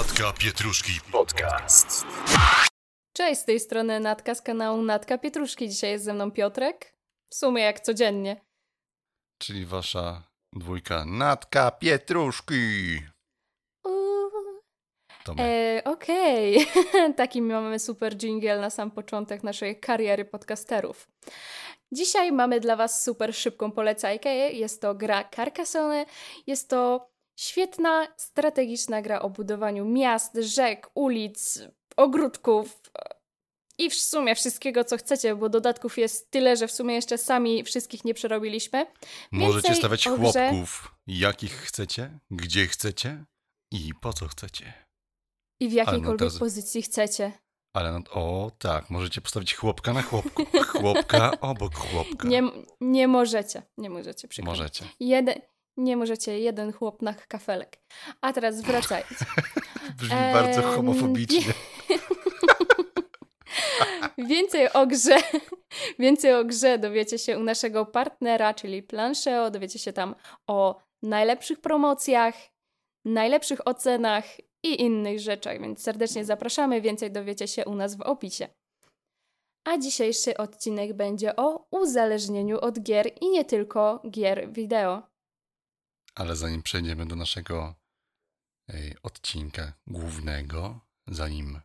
Natka 0.00 0.32
Pietruszki 0.32 0.92
Podcast. 1.12 2.06
Cześć, 3.16 3.40
z 3.40 3.44
tej 3.44 3.60
strony 3.60 4.00
Natka 4.00 4.34
z 4.34 4.42
kanału 4.42 4.82
Natka 4.82 5.18
Pietruszki. 5.18 5.68
Dzisiaj 5.68 5.90
jest 5.90 6.04
ze 6.04 6.14
mną 6.14 6.30
Piotrek. 6.30 6.94
W 7.30 7.34
sumie 7.34 7.62
jak 7.62 7.80
codziennie. 7.80 8.40
Czyli 9.38 9.66
wasza 9.66 10.22
dwójka 10.52 11.04
Natka 11.04 11.70
Pietruszki. 11.70 13.02
E, 15.38 15.82
Okej, 15.84 16.66
taki 17.16 17.42
mamy 17.42 17.78
super 17.78 18.16
jingle 18.16 18.60
na 18.60 18.70
sam 18.70 18.90
początek 18.90 19.42
naszej 19.42 19.80
kariery 19.80 20.24
podcasterów. 20.24 21.08
Dzisiaj 21.92 22.32
mamy 22.32 22.60
dla 22.60 22.76
Was 22.76 23.04
super 23.04 23.34
szybką 23.34 23.72
polecajkę. 23.72 24.30
Jest 24.52 24.82
to 24.82 24.94
gra 24.94 25.24
Carcassonne. 25.36 26.06
Jest 26.46 26.70
to 26.70 27.09
świetna, 27.40 28.08
strategiczna 28.16 29.02
gra 29.02 29.20
o 29.20 29.30
budowaniu 29.30 29.84
miast, 29.84 30.34
rzek, 30.34 30.90
ulic, 30.94 31.58
ogródków 31.96 32.80
i 33.78 33.90
w 33.90 33.94
sumie 33.94 34.34
wszystkiego, 34.34 34.84
co 34.84 34.96
chcecie, 34.96 35.34
bo 35.36 35.48
dodatków 35.48 35.98
jest 35.98 36.30
tyle, 36.30 36.56
że 36.56 36.68
w 36.68 36.72
sumie 36.72 36.94
jeszcze 36.94 37.18
sami 37.18 37.64
wszystkich 37.64 38.04
nie 38.04 38.14
przerobiliśmy. 38.14 38.86
Możecie 39.32 39.68
więcej 39.68 39.76
stawiać 39.76 40.08
grze- 40.08 40.16
chłopków, 40.50 40.94
jakich 41.06 41.52
chcecie, 41.52 42.18
gdzie 42.30 42.66
chcecie 42.66 43.24
i 43.72 43.92
po 44.00 44.12
co 44.12 44.28
chcecie. 44.28 44.72
I 45.60 45.68
w 45.68 45.72
jakiejkolwiek 45.72 46.18
teraz- 46.18 46.38
pozycji 46.38 46.82
chcecie. 46.82 47.32
Ale 47.76 47.92
no, 47.92 48.00
o 48.10 48.50
tak, 48.58 48.90
możecie 48.90 49.20
postawić 49.20 49.54
chłopka 49.54 49.92
na 49.92 50.02
chłopku, 50.02 50.44
chłopka 50.66 51.40
obok 51.40 51.74
chłopka. 51.74 52.28
Nie, 52.28 52.42
nie 52.80 53.08
możecie, 53.08 53.62
nie 53.78 53.90
możecie 53.90 54.28
przykro. 54.28 54.50
Możecie. 54.52 54.84
Jeden, 55.00 55.40
nie 55.80 55.96
możecie, 55.96 56.40
jeden 56.40 56.72
chłop 56.72 57.02
na 57.02 57.14
kafelek. 57.14 57.78
A 58.20 58.32
teraz 58.32 58.60
wracając. 58.60 59.18
Brzmi 59.98 60.16
bardzo 60.32 60.62
homofobicznie. 60.62 61.42
Więcej 64.18 64.72
o 64.72 64.86
grze, 64.86 65.16
więcej 65.98 66.34
o 66.34 66.44
grze 66.44 66.78
dowiecie 66.78 67.18
się 67.18 67.38
u 67.38 67.42
naszego 67.42 67.86
partnera, 67.86 68.54
czyli 68.54 68.82
Plancheo. 68.82 69.50
Dowiecie 69.50 69.78
się 69.78 69.92
tam 69.92 70.14
o 70.46 70.80
najlepszych 71.02 71.60
promocjach, 71.60 72.34
najlepszych 73.04 73.66
ocenach 73.66 74.24
i 74.62 74.82
innych 74.82 75.20
rzeczach, 75.20 75.60
więc 75.60 75.82
serdecznie 75.82 76.24
zapraszamy. 76.24 76.80
Więcej 76.80 77.10
dowiecie 77.10 77.48
się 77.48 77.64
u 77.64 77.74
nas 77.74 77.96
w 77.96 78.00
opisie. 78.00 78.48
A 79.64 79.78
dzisiejszy 79.78 80.36
odcinek 80.36 80.92
będzie 80.92 81.36
o 81.36 81.66
uzależnieniu 81.70 82.58
od 82.60 82.80
gier 82.80 83.10
i 83.20 83.30
nie 83.30 83.44
tylko 83.44 84.02
gier 84.10 84.52
wideo. 84.52 85.09
Ale 86.20 86.36
zanim 86.36 86.62
przejdziemy 86.62 87.06
do 87.06 87.16
naszego 87.16 87.74
odcinka 89.02 89.72
głównego, 89.86 90.80
zanim 91.06 91.60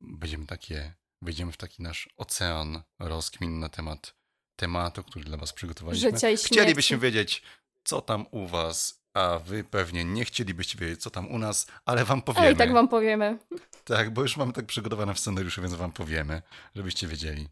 będziemy 0.00 0.46
takie, 0.46 0.94
wejdziemy 1.22 1.52
w 1.52 1.56
taki 1.56 1.82
nasz 1.82 2.08
ocean 2.16 2.82
rozkmin 2.98 3.60
na 3.60 3.68
temat 3.68 4.14
tematu, 4.56 5.04
który 5.04 5.24
dla 5.24 5.36
was 5.36 5.52
przygotowaliśmy. 5.52 6.10
Życia 6.10 6.30
i 6.30 6.36
śmierci. 6.36 6.54
Chcielibyśmy 6.54 6.98
wiedzieć, 6.98 7.42
co 7.84 8.00
tam 8.00 8.26
u 8.30 8.46
was, 8.46 9.02
a 9.14 9.38
wy 9.38 9.64
pewnie 9.64 10.04
nie 10.04 10.24
chcielibyście 10.24 10.78
wiedzieć, 10.78 11.02
co 11.02 11.10
tam 11.10 11.30
u 11.30 11.38
nas, 11.38 11.66
ale 11.84 12.04
wam 12.04 12.22
powiemy. 12.22 12.46
Ale 12.46 12.54
i 12.54 12.58
tak 12.58 12.72
wam 12.72 12.88
powiemy. 12.88 13.38
Tak, 13.84 14.10
bo 14.10 14.22
już 14.22 14.36
mamy 14.36 14.52
tak 14.52 14.66
przygotowane 14.66 15.14
w 15.14 15.20
scenariuszu, 15.20 15.62
więc 15.62 15.74
wam 15.74 15.92
powiemy, 15.92 16.42
żebyście 16.74 17.06
wiedzieli. 17.06 17.48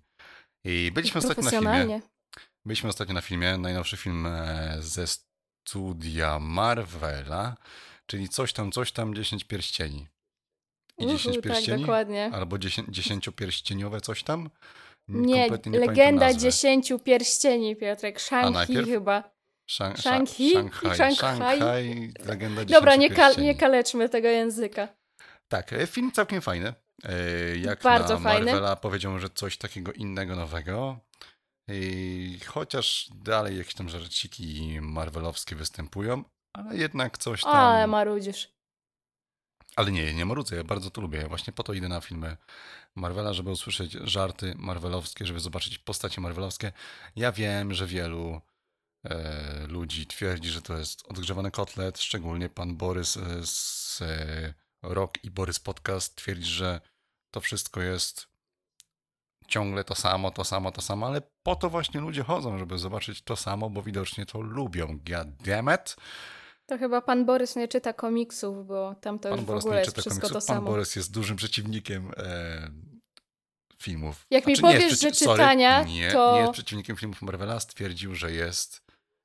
I 0.65 0.91
byliśmy 0.95 1.19
ostatnio 1.19 1.45
na 1.45 1.51
filmie. 1.51 2.01
Byliśmy 2.65 2.89
ostatnio 2.89 3.15
na 3.15 3.21
filmie, 3.21 3.59
najnowszy 3.59 3.97
film 3.97 4.27
e, 4.27 4.77
ze 4.81 5.07
studia 5.69 6.39
Marvela, 6.39 7.57
czyli 8.07 8.29
coś 8.29 8.53
tam, 8.53 8.73
coś 8.73 8.93
tam, 8.93 9.15
10 9.15 9.45
pierścieni. 9.45 10.07
I 10.99 11.07
10 11.07 11.25
Uhu, 11.27 11.35
tak, 11.35 11.43
pierścieni? 11.43 11.81
dokładnie. 11.83 12.31
Albo 12.35 12.59
10, 12.59 12.89
dziesięciopierścieniowe 12.91 14.01
coś 14.01 14.23
tam? 14.23 14.51
Nie, 15.09 15.51
nie 15.67 15.79
legenda 15.79 16.35
dziesięciu 16.35 16.99
pierścieni, 16.99 17.77
Piotrek. 17.77 18.21
Shang-Chi 18.21 18.85
chyba. 18.85 19.31
Shang- 19.71 19.97
Shang-Chi? 19.97 20.53
Szanghaj, 20.53 20.97
Szanghaj? 20.97 21.59
Szanghaj, 21.59 22.13
legenda 22.27 22.65
Dobra, 22.65 22.97
nie, 22.97 23.09
10 23.09 23.17
pierścieni. 23.17 23.47
nie 23.47 23.55
kaleczmy 23.55 24.09
tego 24.09 24.29
języka. 24.29 24.89
Tak, 25.49 25.73
e, 25.73 25.87
film 25.87 26.13
całkiem 26.13 26.41
fajny. 26.41 26.75
E, 27.05 27.57
Jak 27.57 27.83
Bardzo 27.83 28.15
na 28.15 28.21
fajny. 28.21 28.47
Marvela 28.47 28.77
powiedział, 28.77 29.19
że 29.19 29.29
coś 29.31 29.59
takiego 29.59 29.93
innego, 29.93 30.37
nowego. 30.37 30.99
I 31.69 32.41
chociaż 32.47 33.11
dalej 33.15 33.59
jakieś 33.59 33.75
tam 33.75 33.89
żarciki 33.89 34.79
marvelowskie 34.81 35.57
występują, 35.57 36.25
ale 36.53 36.77
jednak 36.77 37.19
coś 37.19 37.43
tam... 37.43 37.57
Ale 37.57 37.87
marudzisz. 37.87 38.59
Ale 39.77 39.93
nie, 39.93 40.15
nie 40.15 40.27
marudzę, 40.27 40.57
ja 40.57 40.65
bardzo 40.65 40.91
to 40.91 41.01
lubię. 41.01 41.19
Ja 41.19 41.29
właśnie 41.29 41.53
po 41.53 41.63
to 41.63 41.73
idę 41.73 41.89
na 41.89 42.01
filmy 42.01 42.37
Marvela, 42.95 43.33
żeby 43.33 43.51
usłyszeć 43.51 43.93
żarty 43.93 44.55
marvelowskie, 44.57 45.27
żeby 45.27 45.41
zobaczyć 45.41 45.79
postacie 45.79 46.21
marvelowskie. 46.21 46.73
Ja 47.17 47.33
wiem, 47.33 47.75
że 47.75 47.87
wielu 47.87 48.41
e, 49.05 49.67
ludzi 49.67 50.07
twierdzi, 50.07 50.49
że 50.49 50.63
to 50.63 50.79
jest 50.79 51.07
odgrzewany 51.09 51.51
kotlet, 51.51 51.99
szczególnie 52.01 52.49
pan 52.49 52.77
Borys 52.77 53.17
e, 53.17 53.47
z 53.47 54.03
e, 54.03 54.55
Rock 54.83 55.25
i 55.25 55.31
Borys 55.31 55.59
Podcast 55.61 56.17
twierdzi, 56.17 56.51
że 56.51 56.81
to 57.31 57.41
wszystko 57.41 57.81
jest 57.81 58.29
ciągle 59.49 59.85
to 59.85 59.95
samo, 59.95 60.31
to 60.31 60.45
samo, 60.45 60.73
to 60.73 60.81
samo, 60.81 61.07
ale 61.07 61.23
po 61.43 61.57
to 61.57 61.71
właśnie 61.71 62.01
ludzie 62.01 62.23
chodzą, 62.23 62.59
żeby 62.59 62.79
zobaczyć 62.79 63.23
to 63.23 63.37
samo, 63.37 63.71
bo 63.71 63.83
widocznie 63.83 64.27
to 64.27 64.41
lubią. 64.41 64.87
God 64.87 65.29
damn 65.45 65.75
it. 65.75 65.97
To 66.67 66.79
chyba 66.79 67.01
pan 67.01 67.25
Borys 67.27 67.57
nie 67.57 67.69
czyta 67.69 67.93
komiksów, 67.93 68.67
bo 68.67 68.95
tam 68.95 69.19
to 69.19 69.29
Pan 69.29 69.39
już 69.39 69.45
w 69.45 69.47
Borys 69.47 69.65
ogóle 69.65 69.77
nie 69.77 69.85
jest 69.85 69.93
wszystko 70.01 70.11
komiksów. 70.11 70.31
to 70.45 70.47
Pan 70.47 70.57
samo. 70.57 70.71
Borys 70.71 70.97
jest 70.97 71.13
dużym 71.13 71.37
przeciwnikiem 71.37 72.13
e, 72.17 72.71
filmów. 73.79 74.27
Jak 74.31 74.47
mi 74.47 74.57
Znaczy, 74.57 74.75
nie 74.75 74.81
powiesz, 74.81 75.01
że 75.01 75.09
przeci- 75.11 75.25
sorry, 75.25 75.39
czytania, 75.43 75.83
nie, 75.83 76.13
to- 76.13 76.33
nie 76.35 76.41
jest 76.41 76.53
przeciwnikiem 76.53 76.97
filmów 76.97 77.23
Marvela, 77.23 77.61
stwierdził, 77.61 78.15
że 78.15 78.33
jest 78.33 78.83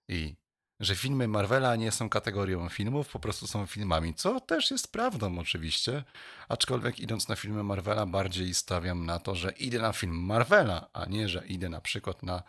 i 0.09 0.35
że 0.83 0.95
filmy 0.95 1.27
Marvela 1.27 1.75
nie 1.75 1.91
są 1.91 2.09
kategorią 2.09 2.69
filmów, 2.69 3.09
po 3.09 3.19
prostu 3.19 3.47
są 3.47 3.66
filmami, 3.66 4.13
co 4.13 4.39
też 4.39 4.71
jest 4.71 4.91
prawdą 4.91 5.39
oczywiście, 5.39 6.03
aczkolwiek 6.49 6.99
idąc 6.99 7.27
na 7.27 7.35
filmy 7.35 7.63
Marvela 7.63 8.05
bardziej 8.05 8.53
stawiam 8.53 9.05
na 9.05 9.19
to, 9.19 9.35
że 9.35 9.51
idę 9.51 9.79
na 9.79 9.93
film 9.93 10.25
Marvela, 10.25 10.89
a 10.93 11.05
nie, 11.05 11.29
że 11.29 11.47
idę 11.47 11.69
na 11.69 11.81
przykład 11.81 12.23
na, 12.23 12.43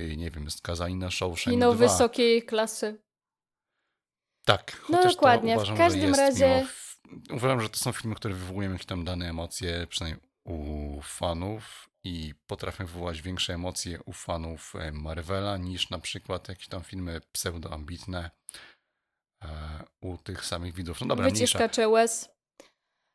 y, 0.00 0.16
nie 0.16 0.30
wiem, 0.30 0.50
skazani 0.50 0.94
na 0.94 1.10
Shawshank 1.10 1.54
Kino 1.54 1.74
2. 1.74 1.88
wysokiej 1.88 2.42
klasy. 2.42 3.00
Tak, 4.44 4.82
No 4.88 5.02
dokładnie, 5.04 5.54
to 5.54 5.60
w 5.60 5.62
uważam, 5.62 5.76
każdym 5.78 6.14
razie- 6.14 6.66
Mimo, 7.06 7.36
uważam, 7.36 7.60
że 7.60 7.68
to 7.68 7.78
są 7.78 7.92
filmy, 7.92 8.16
które 8.16 8.34
wywołują 8.34 8.72
jakieś 8.72 8.86
tam 8.86 9.04
dane 9.04 9.28
emocje, 9.28 9.86
przynajmniej 9.86 10.22
u 10.46 11.00
fanów 11.02 11.90
i 12.04 12.34
potrafią 12.46 12.86
wywołać 12.86 13.22
większe 13.22 13.54
emocje 13.54 13.98
u 14.06 14.12
fanów 14.12 14.74
e, 14.76 14.92
Marvela 14.92 15.56
niż 15.56 15.90
na 15.90 15.98
przykład 15.98 16.48
jakieś 16.48 16.68
tam 16.68 16.82
filmy 16.82 17.20
pseudoambitne 17.32 18.30
e, 19.44 19.48
u 20.00 20.16
tych 20.16 20.44
samych 20.44 20.74
widzów. 20.74 21.00
No 21.00 21.06
dobra. 21.06 21.24
Wyciskacze 21.24 21.88
łez. 21.88 22.28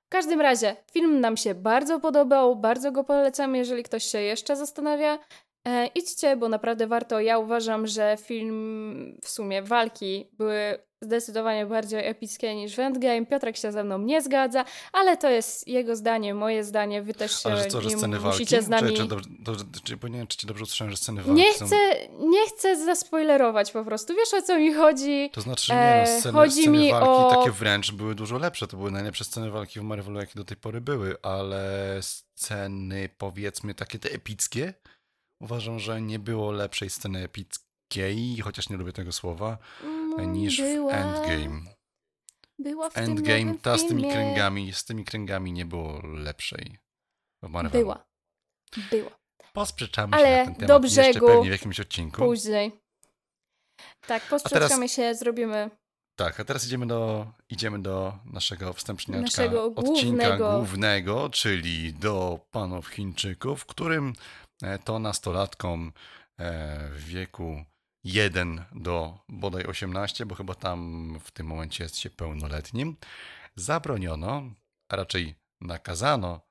W 0.06 0.10
każdym 0.12 0.42
razie, 0.42 0.76
film 0.92 1.20
nam 1.20 1.38
się 1.38 1.56
bardzo 1.56 2.00
podobał, 2.00 2.56
bardzo 2.56 2.92
go 2.92 3.04
polecam, 3.04 3.56
jeżeli 3.56 3.84
ktoś 3.84 4.04
się 4.04 4.20
jeszcze 4.20 4.56
zastanawia. 4.56 5.20
E, 5.68 5.88
idźcie, 5.88 6.36
bo 6.36 6.50
naprawdę 6.50 6.88
warto. 6.88 7.20
Ja 7.20 7.38
uważam, 7.38 7.88
że 7.88 8.18
film, 8.22 9.20
w 9.24 9.30
sumie 9.30 9.62
walki 9.64 10.30
były 10.34 10.80
zdecydowanie 11.02 11.66
bardziej 11.66 12.08
epickie 12.08 12.56
niż 12.56 12.80
Endgame. 12.80 13.26
Piotrek 13.26 13.58
się 13.58 13.72
ze 13.72 13.84
mną 13.84 13.98
nie 14.00 14.22
zgadza, 14.22 14.66
ale 14.94 15.18
to 15.18 15.30
jest 15.30 15.68
jego 15.68 15.96
zdanie, 15.96 16.34
moje 16.34 16.64
zdanie. 16.64 17.02
Wy 17.02 17.14
też 17.14 17.44
się 17.44 17.50
Ale 17.50 17.68
co, 17.68 17.82
że 17.82 17.90
sceny 17.90 18.20
walki? 18.20 18.38
musicie 18.40 18.62
z 18.62 18.68
nami... 18.68 18.94
Czy, 18.98 19.06
dobrze, 19.08 19.30
dobrze, 19.40 19.64
czy, 19.84 19.98
bo 19.98 20.08
nie 20.08 20.18
wiem, 20.18 20.28
czy 20.28 20.48
dobrze 20.48 20.64
usłyszałem, 20.64 20.92
że 20.92 20.98
sceny 20.98 21.22
walki 21.24 21.42
Nie 21.42 21.54
są... 21.54 21.66
chcę, 21.66 21.76
nie 22.20 22.48
chcę 22.48 22.86
zaspoilerować 22.86 23.72
po 23.72 23.86
prostu. 23.86 24.16
Wiesz 24.16 24.34
o 24.34 24.42
co 24.42 24.60
mi 24.60 24.74
chodzi? 24.74 25.30
To 25.34 25.42
znaczy, 25.42 25.72
nie 25.72 25.78
no, 25.78 25.84
E, 26.12 26.20
sceny, 26.20 26.34
chodzi 26.34 26.62
sceny 26.62 26.78
mi 26.78 26.92
walki 26.92 27.08
o- 27.10 27.36
takie 27.36 27.52
wręcz 27.52 27.92
były 27.92 28.16
dużo 28.16 28.38
lepsze. 28.38 28.68
To 28.68 28.78
były 28.78 28.92
najlepsze 28.92 29.24
sceny 29.24 29.52
walki 29.52 29.80
w 29.80 29.84
Marvelu, 29.84 30.20
jakie 30.20 30.34
do 30.36 30.44
tej 30.46 30.58
pory 30.58 30.82
były, 30.82 31.16
ale 31.22 31.98
sceny, 32.02 33.10
powiedzmy, 33.18 33.76
takie 33.76 34.00
te 34.00 34.12
epickie, 34.12 34.74
uważam, 35.42 35.80
że 35.80 36.02
nie 36.02 36.20
było 36.20 36.52
lepszej 36.52 36.90
sceny 36.90 37.24
epickiej, 37.24 38.38
chociaż 38.44 38.70
nie 38.70 38.78
lubię 38.78 38.94
tego 38.94 39.12
słowa, 39.12 39.58
No, 39.84 39.90
niż 40.20 40.58
była, 40.62 40.92
w 40.92 40.96
Endgame. 40.96 41.62
Była 42.60 42.90
w 42.90 42.94
tym 42.94 43.04
Endgame, 43.04 43.58
ta 43.58 43.78
z 43.78 43.88
tymi 43.88 44.02
filmie. 44.02 44.14
kręgami, 44.14 44.74
z 44.74 44.86
tymi 44.86 45.06
kręgami 45.06 45.52
nie 45.54 45.66
było 45.66 46.02
lepszej 46.04 46.78
w. 47.42 47.70
Była. 47.70 48.06
Była. 48.92 49.12
Posprzeczamy 49.54 50.18
Ale 50.18 50.28
się 50.28 50.38
na 50.38 50.46
ten 50.46 50.56
temat 50.56 50.68
do 50.82 50.88
jeszcze 50.88 51.02
brzegu 51.10 51.28
pewnie 51.28 51.50
w 51.50 51.52
jakimś 51.52 51.80
odcinku. 51.80 52.22
Później. 52.22 52.72
Tak, 54.08 54.24
postrzegamy 54.24 54.90
się, 54.90 55.16
zrobimy 55.16 55.70
Tak, 56.16 56.40
a 56.40 56.46
teraz 56.46 56.66
idziemy 56.66 56.88
do, 56.88 57.28
idziemy 57.50 57.82
do 57.82 58.14
naszego 58.26 58.74
wstępniaczka, 58.74 59.22
Naszego 59.22 59.66
odcinka 59.66 59.92
głównego. 60.38 60.58
głównego, 60.58 61.30
czyli 61.30 61.94
do 61.94 62.40
panów 62.52 62.88
Chińczyków, 62.88 63.62
w 63.62 63.66
którym 63.66 64.14
e, 64.64 64.80
to 64.80 65.00
nastolatkom 65.00 65.92
e, 66.38 66.90
w 66.90 67.06
wieku 67.06 67.66
1 68.04 68.66
do 68.72 69.20
bodaj 69.30 69.64
18, 69.66 70.26
bo 70.26 70.36
chyba 70.36 70.56
tam 70.56 71.20
w 71.24 71.32
tym 71.32 71.48
momencie 71.48 71.84
jest 71.84 71.98
się 71.98 72.10
pełnoletnim, 72.10 72.98
zabroniono, 73.56 74.44
a 74.90 74.96
raczej 74.96 75.36
nakazano, 75.62 76.42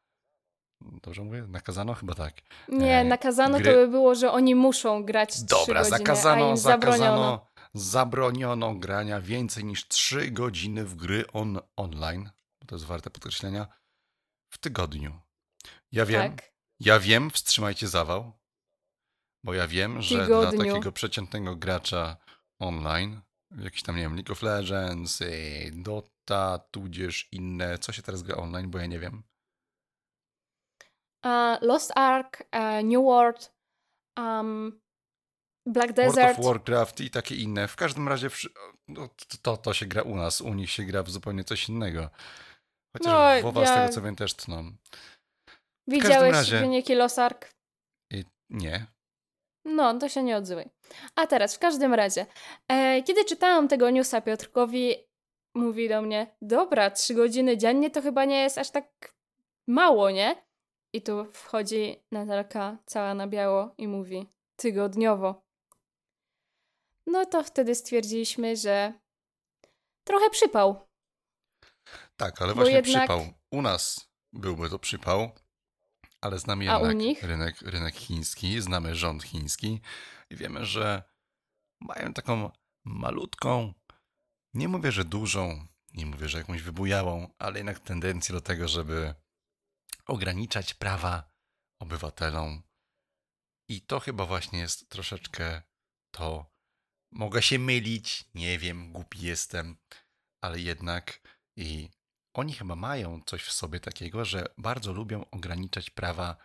dobrze 0.81 1.23
mówię? 1.25 1.43
Nakazano? 1.49 1.95
Chyba 1.95 2.15
tak. 2.15 2.35
Nie, 2.69 2.99
E, 3.01 3.05
nakazano 3.05 3.59
gry- 3.59 3.65
to 3.65 3.71
by 3.73 3.89
było, 3.89 4.15
że 4.15 4.33
oni 4.33 4.55
muszą 4.55 5.05
grać 5.05 5.31
3 5.35 5.45
Dobra, 5.47 5.81
godziny, 5.81 5.97
a 5.97 5.99
zakazano, 5.99 6.51
im 6.51 6.57
zabroniono. 6.57 6.99
zakazano, 6.99 7.47
zabroniono 7.75 8.75
grania 8.75 9.21
więcej 9.21 9.65
niż 9.65 9.89
3 9.89 10.31
godziny 10.31 10.85
w 10.85 10.95
gry 10.95 11.25
on, 11.33 11.59
online, 11.77 12.31
bo 12.61 12.67
to 12.67 12.75
jest 12.75 12.85
warte 12.85 13.11
podkreślenia, 13.11 13.67
w 14.51 14.59
tygodniu. 14.59 15.21
Ja 15.93 16.07
wiem, 16.07 16.37
Tak. 16.37 16.53
ja 16.81 17.01
wiem, 17.01 17.31
wstrzymajcie 17.31 17.89
zawał, 17.89 18.33
bo 19.45 19.55
ja 19.55 19.69
wiem, 19.69 20.03
że 20.03 20.27
dla 20.27 20.51
Tygodniu. 20.51 20.73
takiego 20.73 20.93
przeciętnego 20.93 21.57
gracza 21.57 22.17
online, 22.59 23.21
jakiś 23.59 23.83
tam, 23.83 23.97
nie 23.97 24.03
wiem, 24.03 24.15
League 24.15 24.33
of 24.33 24.43
Legends, 24.43 25.21
y, 25.21 25.71
Dota, 25.75 26.59
tudzież 26.71 27.29
inne, 27.33 27.79
co 27.79 27.93
się 27.93 28.03
teraz 28.03 28.23
gra 28.23 28.37
online, 28.37 28.71
bo 28.71 28.79
ja 28.79 28.87
nie 28.87 28.99
wiem. 28.99 29.23
A 31.25 31.59
Lost 31.63 31.93
Ark, 31.97 32.43
e, 32.51 32.83
New 32.83 33.03
World, 33.05 33.55
um, 34.19 34.81
Black 35.67 35.97
World 35.97 36.15
Desert. 36.15 36.39
of 36.39 36.45
Warcraft 36.45 37.01
i 37.01 37.11
takie 37.11 37.35
inne. 37.37 37.69
W 37.69 37.77
każdym 37.77 38.09
razie 38.09 38.29
no, 38.89 39.09
to, 39.43 39.57
to 39.57 39.75
się 39.75 39.87
gra 39.87 40.03
u 40.03 40.17
nas, 40.17 40.41
u 40.41 40.55
nich 40.55 40.71
się 40.71 40.85
gra 40.85 41.03
w 41.03 41.11
zupełnie 41.11 41.45
coś 41.45 41.69
innego. 41.69 42.11
Chociaż 42.97 43.13
No, 43.13 43.43
WoWa 43.43 43.67
z 43.67 43.69
ja- 43.69 43.75
tego 43.75 43.89
co 43.95 44.03
wiem 44.03 44.17
też 44.17 44.35
tną. 44.35 44.73
Widziałeś 45.89 46.33
razie- 46.33 46.61
wyniki 46.61 46.95
Lost 46.95 47.19
Ark? 47.19 47.55
I 48.13 48.25
nie. 48.51 48.87
No, 49.65 49.99
to 49.99 50.09
się 50.09 50.23
nie 50.23 50.37
odzywaj. 50.37 50.71
A 51.15 51.27
teraz, 51.27 51.57
w 51.57 51.59
każdym 51.59 51.95
razie, 51.95 52.27
e, 52.69 53.03
kiedy 53.03 53.25
czytałam 53.25 53.69
tego 53.69 53.91
newsa 53.91 54.21
Piotrkowi, 54.21 54.95
mówi 55.55 55.89
do 55.89 56.03
mnie, 56.03 56.37
dobra, 56.43 56.91
trzy 56.91 57.15
godziny 57.15 57.57
dziennie 57.57 57.91
to 57.91 58.03
chyba 58.03 58.25
nie 58.25 58.43
jest 58.43 58.59
aż 58.59 58.71
tak 58.71 59.15
mało, 59.67 60.11
nie? 60.11 60.43
I 60.93 61.03
tu 61.03 61.25
wchodzi 61.33 62.03
Natalka 62.13 62.79
cała 62.87 63.15
na 63.15 63.27
biało 63.27 63.75
i 63.79 63.89
mówi, 63.89 64.27
tygodniowo. 64.57 65.43
No 67.07 67.27
to 67.27 67.43
wtedy 67.45 67.75
stwierdziliśmy, 67.75 68.57
że 68.57 68.93
trochę 70.05 70.31
przypał. 70.31 70.81
Tak, 72.17 72.43
ale 72.43 72.49
Bo 72.49 72.55
właśnie 72.55 72.75
jednak- 72.75 72.99
przypał. 73.09 73.21
U 73.51 73.63
nas 73.63 74.11
byłby 74.33 74.71
to 74.71 74.79
przypał, 74.79 75.31
ale 76.21 76.39
znamy 76.39 76.71
A 76.71 76.79
jednak 76.79 77.23
rynek, 77.23 77.63
rynek 77.63 77.95
chiński, 77.95 78.61
znamy 78.61 78.95
rząd 78.95 79.23
chiński 79.25 79.81
i 80.31 80.37
wiemy, 80.37 80.67
że 80.67 81.03
mają 81.81 82.13
taką 82.13 82.51
malutką, 82.85 83.75
nie 84.55 84.69
mówię, 84.69 84.93
że 84.93 85.05
dużą, 85.05 85.67
nie 85.95 86.07
mówię, 86.07 86.29
że 86.29 86.39
jakąś 86.39 86.63
wybujałą, 86.63 87.29
ale 87.39 87.59
jednak 87.59 87.81
tendencję 87.81 88.33
do 88.33 88.41
tego, 88.41 88.69
żeby 88.69 89.15
ograniczać 90.07 90.75
prawa 90.75 91.31
obywatelom. 91.79 92.63
I 93.69 93.83
to 93.83 94.01
chyba 94.01 94.27
właśnie 94.27 94.59
jest 94.59 94.89
troszeczkę 94.89 95.63
to. 96.11 96.51
Mogę 97.13 97.43
się 97.43 97.59
mylić, 97.59 98.25
nie 98.35 98.59
wiem, 98.59 98.93
głupi 98.93 99.21
jestem, 99.23 99.77
ale 100.41 100.61
jednak 100.61 101.21
i 101.57 101.89
oni 102.35 102.53
chyba 102.53 102.77
mają 102.77 103.21
coś 103.27 103.43
w 103.45 103.53
sobie 103.53 103.81
takiego, 103.81 104.25
że 104.25 104.47
bardzo 104.59 104.93
lubią 104.93 105.25
ograniczać 105.31 105.91
prawa 105.91 106.37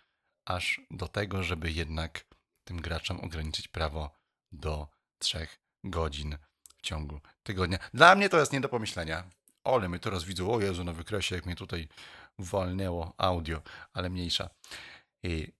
aż 0.44 0.80
do 0.90 1.08
tego, 1.08 1.42
żeby 1.42 1.70
jednak 1.70 2.24
tym 2.64 2.80
graczom 2.80 3.20
ograniczyć 3.20 3.68
prawo 3.68 4.10
do 4.52 4.88
trzech 5.18 5.58
godzin 5.84 6.38
w 6.78 6.82
ciągu 6.82 7.20
tygodnia. 7.42 7.78
Dla 7.94 8.14
mnie 8.14 8.28
to 8.28 8.38
jest 8.38 8.52
nie 8.52 8.60
do 8.60 8.68
pomyślenia. 8.68 9.30
Ole, 9.64 9.88
my 9.88 9.98
teraz 9.98 10.24
widzą, 10.24 10.52
o 10.52 10.60
Jezu, 10.60 10.84
na 10.84 10.92
wykresie, 10.92 11.34
jak 11.34 11.46
mnie 11.46 11.56
tutaj 11.56 11.88
walnęło 12.38 13.14
audio, 13.18 13.62
ale 13.92 14.10
mniejsza. 14.10 14.50
I, 15.22 15.52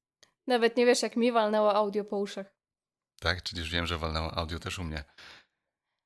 Nawet 0.47 0.77
nie 0.77 0.87
wiesz, 0.87 1.03
jak 1.03 1.17
mi 1.17 1.33
walnęło 1.33 1.75
audio 1.75 2.05
po 2.05 2.19
uszach. 2.19 2.47
tak, 3.21 3.43
czyli 3.43 3.61
już 3.61 3.71
wiem, 3.71 3.87
że 3.87 3.99
walnęło 3.99 4.35
audio 4.39 4.59
też 4.59 4.79
u 4.79 4.85
mnie. 4.85 5.05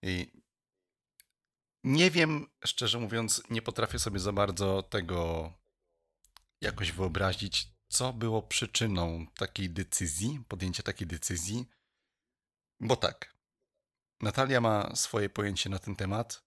I 0.03 0.40
nie 1.85 2.11
wiem, 2.11 2.47
szczerze 2.65 2.99
mówiąc, 2.99 3.43
nie 3.51 3.63
potrafię 3.63 3.99
sobie 3.99 4.19
za 4.19 4.33
bardzo 4.33 4.83
tego 4.83 5.53
jakoś 6.61 6.93
wyobrazić, 6.93 7.69
co 7.89 8.13
było 8.13 8.43
przyczyną 8.43 9.27
takiej 9.39 9.71
decyzji, 9.71 10.45
podjęcia 10.49 10.83
takiej 10.83 11.07
decyzji. 11.07 11.67
Bo 12.81 12.97
tak, 12.97 13.35
Natalia 14.21 14.61
ma 14.61 14.97
swoje 14.97 15.29
pojęcie 15.29 15.71
na 15.71 15.79
ten 15.79 15.97
temat, 15.97 16.43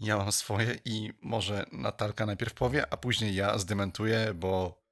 ja 0.00 0.16
mam 0.16 0.32
swoje 0.32 0.78
i 0.84 1.12
może 1.20 1.66
Natalka 1.72 2.26
najpierw 2.26 2.54
powie, 2.54 2.92
a 2.92 2.96
później 2.96 3.34
ja 3.34 3.58
zdementuję, 3.58 4.34
bo 4.34 4.82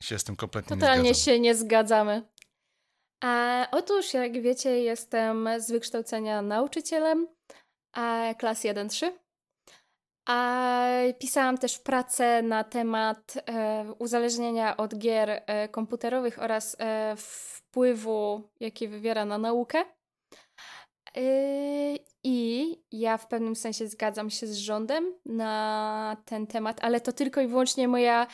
się 0.00 0.18
z 0.18 0.24
tym 0.24 0.36
kompletnie 0.36 0.76
Totalnie 0.76 1.02
nie 1.02 1.14
zgadzam. 1.14 1.34
się 1.34 1.40
nie 1.40 1.54
zgadzamy. 1.54 2.28
A, 3.20 3.66
otóż, 3.70 4.14
jak 4.14 4.42
wiecie, 4.42 4.70
jestem 4.70 5.48
z 5.58 5.70
wykształcenia 5.70 6.42
nauczycielem 6.42 7.28
a, 7.92 8.34
klas 8.38 8.64
1-3. 8.64 9.10
A 10.28 10.88
pisałam 11.18 11.58
też 11.58 11.78
pracę 11.78 12.42
na 12.42 12.64
temat 12.64 13.34
e, 13.48 13.84
uzależnienia 13.98 14.76
od 14.76 14.98
gier 14.98 15.30
e, 15.30 15.68
komputerowych 15.68 16.42
oraz 16.42 16.76
e, 16.78 17.14
wpływu, 17.16 18.42
jaki 18.60 18.88
wywiera 18.88 19.24
na 19.24 19.38
naukę. 19.38 19.84
I 22.24 22.76
ja 22.92 23.18
w 23.18 23.28
pewnym 23.28 23.56
sensie 23.56 23.86
zgadzam 23.86 24.30
się 24.30 24.46
z 24.46 24.56
rządem 24.56 25.14
na 25.26 26.16
ten 26.24 26.46
temat, 26.46 26.84
ale 26.84 27.00
to 27.00 27.12
tylko 27.12 27.40
i 27.40 27.46
wyłącznie 27.46 27.88
moja 27.88 28.26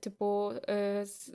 typu 0.00 0.50
z- 1.04 1.30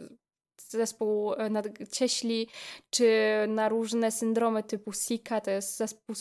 zespół 0.71 1.33
y, 1.33 1.49
nadcieśli, 1.49 2.47
czy 2.89 3.09
na 3.47 3.69
różne 3.69 4.11
syndromy 4.11 4.63
typu 4.63 4.93
Sika, 4.93 5.41
to 5.41 5.51
jest 5.51 5.77
zespół, 5.77 6.15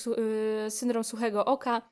syndrom 0.68 1.04
suchego 1.04 1.44
oka. 1.44 1.82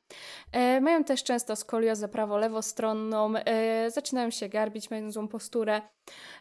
E, 0.53 0.81
mają 0.81 1.05
też 1.05 1.25
często 1.25 1.57
skoliozę 1.57 2.09
prawo-lewostronną, 2.09 3.35
e, 3.37 3.91
zaczynają 3.91 4.31
się 4.31 4.49
garbić, 4.49 4.91
mają 4.91 5.11
złą 5.11 5.29
posturę. 5.29 5.83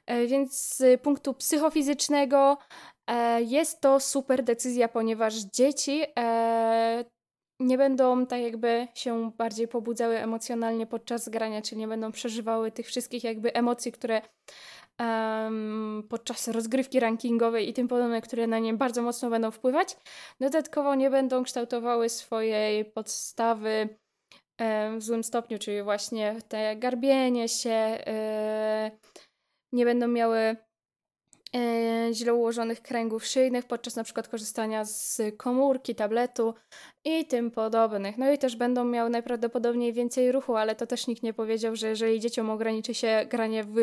E, 0.06 0.28
więc 0.28 0.76
z 0.76 1.02
punktu 1.02 1.34
psychofizycznego 1.34 2.58
e, 3.08 3.42
jest 3.42 3.82
to 3.82 4.00
super 4.00 4.44
decyzja, 4.44 4.88
ponieważ 4.88 5.34
dzieci 5.36 6.04
e, 6.20 7.06
nie 7.60 7.78
będą 7.78 8.26
tak 8.26 8.42
jakby 8.42 8.88
się 8.94 9.32
bardziej 9.38 9.68
pobudzały 9.68 10.18
emocjonalnie 10.18 10.88
podczas 10.88 11.30
grania, 11.30 11.62
czyli 11.62 11.82
nie 11.82 11.88
będą 11.88 12.12
przeżywały 12.12 12.72
tych 12.72 12.88
wszystkich 12.88 13.24
jakby 13.24 13.54
emocji, 13.54 13.92
które 13.92 14.22
em, 14.98 16.04
podczas 16.10 16.48
rozgrywki 16.48 17.00
rankingowej 17.00 17.70
i 17.70 17.74
tym 17.74 17.88
podobne, 17.88 18.22
które 18.22 18.48
na 18.48 18.60
nie 18.60 18.74
bardzo 18.74 19.02
mocno 19.02 19.30
będą 19.30 19.52
wpływać. 19.52 19.98
Dodatkowo 20.40 20.96
nie 20.96 21.10
będą 21.10 21.44
kształtowały 21.44 22.10
swojej 22.10 22.86
podstawy 22.86 23.90
w 24.98 25.02
złym 25.02 25.24
stopniu, 25.24 25.60
czyli 25.60 25.84
właśnie 25.84 26.36
te 26.48 26.76
garbienie 26.76 27.50
się, 27.50 27.70
e, 27.70 28.92
nie 29.72 29.86
będą 29.86 30.08
miały 30.08 30.56
źle 32.12 32.34
ułożonych 32.34 32.82
kręgów 32.82 33.26
szyjnych 33.26 33.66
podczas 33.66 33.96
na 33.96 34.04
przykład 34.04 34.28
korzystania 34.28 34.86
z 34.86 35.22
komórki, 35.38 35.96
tabletu 35.96 36.54
i 37.06 37.26
tym 37.26 37.52
podobnych. 37.52 38.18
No 38.18 38.32
i 38.32 38.38
też 38.38 38.56
będą 38.56 38.86
miały 38.86 39.10
najprawdopodobniej 39.10 39.94
więcej 39.94 40.32
ruchu, 40.32 40.56
ale 40.56 40.76
to 40.76 40.88
też 40.88 41.08
nikt 41.08 41.24
nie 41.24 41.34
powiedział, 41.34 41.76
że 41.76 41.88
jeżeli 41.90 42.20
dzieciom 42.20 42.50
ograniczy 42.50 42.94
się 42.94 43.26
granie 43.30 43.64
w 43.64 43.76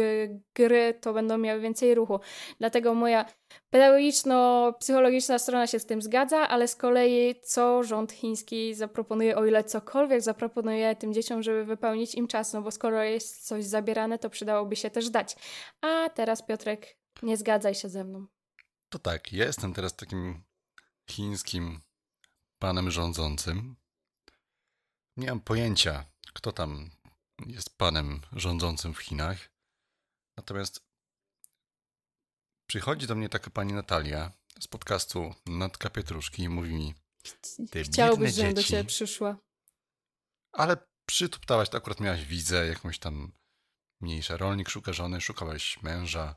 gry, 0.55 0.95
to 1.01 1.13
będą 1.13 1.39
miały 1.39 1.61
więcej 1.61 1.95
ruchu. 1.95 2.21
Dlatego 2.59 2.95
moja 2.95 3.25
pedagogiczno-psychologiczna 3.71 5.39
strona 5.39 5.67
się 5.67 5.79
z 5.79 5.87
tym 5.87 6.03
zgadza, 6.03 6.49
ale 6.49 6.69
z 6.69 6.77
kolei 6.77 7.35
co 7.43 7.83
rząd 7.83 8.13
chiński 8.13 8.75
zaproponuje, 8.75 9.37
o 9.37 9.47
ile 9.47 9.65
cokolwiek 9.65 10.21
zaproponuje 10.21 10.97
tym 10.97 11.15
dzieciom, 11.15 11.43
żeby 11.43 11.65
wypełnić 11.65 12.15
im 12.15 12.29
czas, 12.29 12.53
no 12.53 12.63
bo 12.63 12.71
skoro 12.71 13.03
jest 13.03 13.47
coś 13.47 13.65
zabierane, 13.65 14.19
to 14.19 14.31
przydałoby 14.31 14.77
się 14.77 14.91
też 14.91 15.11
dać. 15.11 15.37
A 15.81 16.09
teraz 16.09 16.43
Piotrek, 16.43 17.02
nie 17.23 17.37
zgadzaj 17.37 17.75
się 17.75 17.89
ze 17.89 18.05
mną. 18.05 18.27
To 18.89 18.99
tak, 18.99 19.33
ja 19.33 19.45
jestem 19.45 19.75
teraz 19.75 19.97
takim 19.97 20.43
chińskim 21.11 21.81
panem 22.59 22.91
rządzącym. 22.91 23.77
Nie 25.17 25.29
mam 25.29 25.41
pojęcia, 25.41 26.05
kto 26.33 26.53
tam 26.53 26.91
jest 27.47 27.77
panem 27.79 28.21
rządzącym 28.33 28.95
w 28.95 28.99
Chinach. 28.99 29.51
Natomiast 30.37 30.81
przychodzi 32.67 33.07
do 33.07 33.15
mnie 33.15 33.29
taka 33.29 33.51
pani 33.51 33.73
Natalia 33.73 34.33
z 34.61 34.69
podcastu 34.69 35.35
Natka 35.47 35.91
Pietruszki 35.91 36.43
i 36.43 36.49
mówi 36.49 36.75
mi, 36.75 36.95
Chciałbyś, 37.85 38.35
żebym 38.35 38.55
do 38.55 38.63
ciebie 38.63 38.85
przyszła. 38.85 39.37
ale 40.53 40.77
przytuptałaś, 41.07 41.69
to 41.69 41.79
akurat 41.79 42.01
miałaś 42.01 42.25
widzę, 42.25 42.67
jakąś 42.67 42.99
tam 42.99 43.33
mniejsza. 44.01 44.37
Rolnik 44.37 44.69
szuka 44.69 44.93
żony, 44.93 45.21
szukałeś 45.21 45.83
męża 45.83 46.35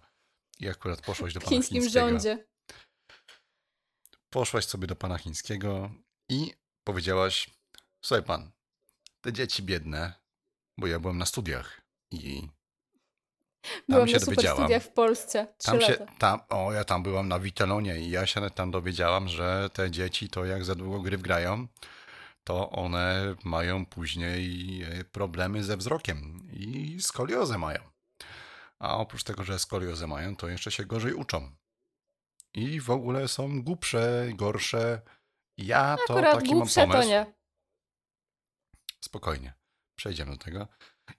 i 0.60 0.70
akurat 0.70 1.02
poszłaś 1.02 1.34
do 1.34 1.40
W 1.40 1.44
pana 1.44 1.50
chińskim 1.50 1.82
chińskiego. 1.82 2.08
rządzie. 2.10 2.46
Poszłaś 4.30 4.66
sobie 4.66 4.88
do 4.88 4.96
pana 4.96 5.18
chińskiego 5.18 5.92
i 6.30 6.54
powiedziałaś, 6.84 7.50
słuchaj 8.06 8.24
pan, 8.26 8.52
te 9.22 9.34
dzieci 9.34 9.64
biedne, 9.64 10.14
bo 10.78 10.88
ja 10.88 11.00
byłem 11.00 11.18
na 11.18 11.26
studiach 11.26 11.82
i 12.12 12.48
Byłam 13.90 14.08
się 14.08 14.14
na 14.14 14.26
dowiedziałam. 14.26 14.58
studiach 14.58 14.84
w 14.84 14.90
Polsce. 14.90 15.48
Tam 15.64 15.82
się, 15.82 15.92
lata. 15.92 16.06
tam, 16.20 16.40
o 16.50 16.74
ja 16.74 16.84
tam 16.84 17.04
byłam 17.04 17.28
na 17.28 17.40
Witelonie 17.40 18.00
i 18.00 18.10
ja 18.10 18.26
się 18.28 18.50
tam 18.50 18.72
dowiedziałam, 18.72 19.28
że 19.28 19.70
te 19.74 19.92
dzieci 19.92 20.30
to 20.30 20.46
jak 20.46 20.66
za 20.66 20.76
długo 20.76 21.02
gry 21.02 21.18
wgrają, 21.18 21.68
to 22.44 22.70
one 22.70 23.36
mają 23.44 23.86
później 23.86 24.84
e, 24.84 25.04
problemy 25.04 25.64
ze 25.64 25.78
wzrokiem 25.78 26.48
i 26.54 26.98
skoliozę 27.02 27.58
mają. 27.58 27.80
A 28.80 28.98
oprócz 28.98 29.24
tego, 29.24 29.44
że 29.44 29.60
skoliozę 29.60 30.08
mają, 30.08 30.36
to 30.36 30.48
jeszcze 30.48 30.72
się 30.72 30.86
gorzej 30.86 31.14
uczą. 31.14 31.56
I 32.54 32.82
w 32.82 32.90
ogóle 32.90 33.28
są 33.28 33.64
głupsze, 33.64 34.28
gorsze. 34.36 35.02
Ja 35.58 35.98
to 36.08 36.14
Akurat 36.14 36.36
taki 36.36 36.50
mam 36.50 36.58
głupsze 36.58 36.82
to 36.82 36.88
pomysł. 36.88 37.10
nie. 37.10 37.34
Spokojnie. 39.02 39.54
Przejdziemy 39.96 40.32
do 40.32 40.38
tego. 40.38 40.68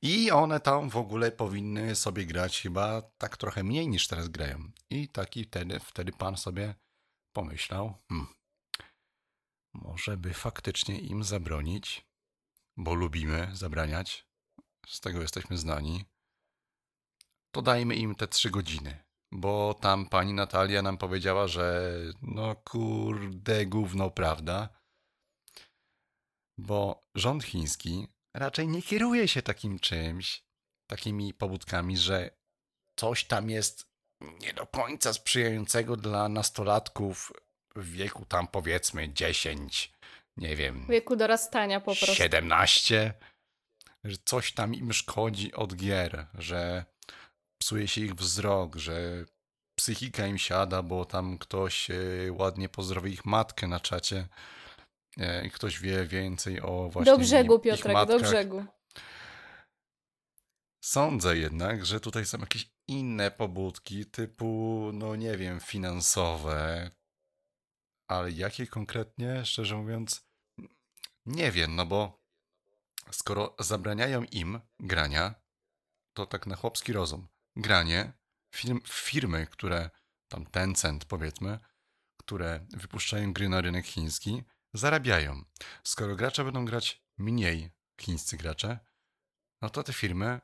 I 0.03 0.31
one 0.31 0.61
tam 0.61 0.91
w 0.91 0.97
ogóle 0.97 1.33
powinny 1.33 1.97
sobie 1.97 2.27
grać 2.27 2.63
chyba 2.63 3.03
tak 3.03 3.37
trochę 3.37 3.65
mniej 3.65 3.89
niż 3.89 4.09
teraz 4.09 4.29
grają. 4.29 4.71
I 4.91 5.09
taki 5.09 5.45
wtedy, 5.45 5.81
wtedy 5.81 6.13
pan 6.13 6.37
sobie 6.37 6.75
pomyślał, 7.33 7.95
hmm, 8.09 8.27
może 9.75 10.17
by 10.17 10.35
faktycznie 10.35 10.99
im 11.01 11.25
zabronić, 11.25 12.07
bo 12.77 12.95
lubimy 12.95 13.51
zabraniać, 13.53 14.27
z 14.87 15.01
tego 15.01 15.23
jesteśmy 15.23 15.59
znani, 15.59 16.05
to 17.57 17.63
dajmy 17.63 17.95
im 17.95 18.15
te 18.15 18.29
trzy 18.29 18.51
godziny. 18.51 19.05
Bo 19.33 19.75
tam 19.75 20.07
pani 20.09 20.33
Natalia 20.33 20.83
nam 20.83 20.99
powiedziała, 20.99 21.49
że 21.49 21.93
no 22.23 22.57
kurde 22.57 23.67
gówno, 23.67 24.11
prawda? 24.11 24.69
Bo 26.59 27.09
rząd 27.15 27.45
chiński 27.45 28.09
raczej 28.35 28.69
nie 28.69 28.83
kieruje 28.83 29.29
się 29.29 29.43
takim 29.43 29.79
czymś, 29.79 30.45
takimi 30.91 31.35
pobudkami, 31.35 31.97
że 31.97 32.31
coś 32.97 33.25
tam 33.25 33.51
jest 33.51 33.87
nie 34.41 34.53
do 34.53 34.67
końca 34.67 35.13
sprzyjającego 35.13 35.97
dla 35.97 36.29
nastolatków 36.29 37.33
w 37.77 37.91
wieku 37.91 38.25
tam 38.25 38.49
powiedzmy 38.49 39.13
10, 39.13 39.93
nie 40.37 40.57
wiem, 40.57 40.85
W 40.85 40.91
wieku 40.91 41.17
dorastania 41.17 41.81
po 41.81 41.85
prostu. 41.85 42.15
17, 42.15 43.15
że 44.05 44.17
coś 44.25 44.53
tam 44.53 44.75
im 44.75 44.93
szkodzi 44.93 45.55
od 45.55 45.77
gier, 45.77 46.27
że 46.35 46.85
psuje 47.59 47.89
się 47.89 48.01
ich 48.01 48.15
wzrok, 48.15 48.77
że 48.77 49.25
psychika 49.79 50.27
im 50.27 50.39
siada, 50.39 50.83
bo 50.83 51.05
tam 51.05 51.39
ktoś 51.39 51.91
e, 51.91 51.97
ładnie 52.33 52.69
pozdrowi 52.69 53.13
ich 53.13 53.25
matkę 53.25 53.67
na 53.67 53.81
czacie 53.81 54.29
e, 55.17 55.47
i 55.47 55.51
ktoś 55.51 55.81
wie 55.81 56.07
więcej 56.07 56.61
o 56.61 56.89
właśnie 56.93 57.13
Do 57.13 57.19
brzegu, 57.19 57.59
Piotrek, 57.59 58.07
do 58.07 58.21
brzegu. 58.21 58.65
Sądzę 60.81 61.37
jednak, 61.37 61.87
że 61.87 62.01
tutaj 62.01 62.27
są 62.27 62.39
jakieś 62.39 62.71
inne 62.89 63.31
pobudki, 63.31 64.07
typu, 64.07 64.91
no 64.95 65.17
nie 65.17 65.37
wiem, 65.37 65.61
finansowe, 65.61 66.91
ale 68.09 68.31
jakie 68.31 68.67
konkretnie, 68.67 69.45
szczerze 69.45 69.77
mówiąc, 69.77 70.27
nie 71.27 71.53
wiem, 71.53 71.77
no 71.77 71.87
bo 71.87 72.23
skoro 73.11 73.57
zabraniają 73.59 74.25
im 74.25 74.61
grania, 74.81 75.35
to 76.17 76.27
tak 76.27 76.47
na 76.47 76.57
chłopski 76.57 76.93
rozum. 76.93 77.29
Granie, 77.57 78.13
firm, 78.55 78.81
firmy, 78.89 79.47
które, 79.47 79.91
tam 80.29 80.47
Tencent 80.47 81.05
powiedzmy, 81.05 81.59
które 82.17 82.67
wypuszczają 82.71 83.33
gry 83.33 83.49
na 83.49 83.61
rynek 83.61 83.87
chiński, 83.87 84.43
zarabiają. 84.75 85.45
Skoro 85.85 86.17
gracze 86.17 86.45
będą 86.45 86.65
grać 86.65 87.03
mniej, 87.19 87.71
chińscy 88.01 88.37
gracze, 88.37 88.79
no 89.63 89.71
to 89.71 89.83
te 89.83 89.93
firmy 89.93 90.41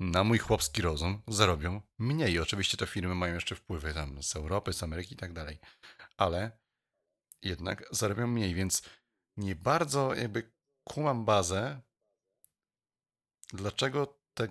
na 0.00 0.24
mój 0.24 0.38
chłopski 0.38 0.82
rozum 0.82 1.22
zarobią 1.28 1.80
mniej. 1.98 2.38
Oczywiście 2.38 2.76
te 2.76 2.86
firmy 2.86 3.14
mają 3.14 3.34
jeszcze 3.34 3.56
wpływy 3.56 3.94
tam 3.94 4.22
z 4.22 4.36
Europy, 4.36 4.72
z 4.72 4.82
Ameryki 4.82 5.14
i 5.14 5.18
tak 5.18 5.32
dalej, 5.32 5.58
ale 6.16 6.58
jednak 7.42 7.84
zarabią 7.90 8.26
mniej, 8.26 8.54
więc 8.54 8.82
nie 9.36 9.56
bardzo 9.56 10.14
jakby 10.14 10.52
kumam 10.84 11.24
bazę, 11.24 11.80
dlaczego 13.52 14.18
te, 14.34 14.48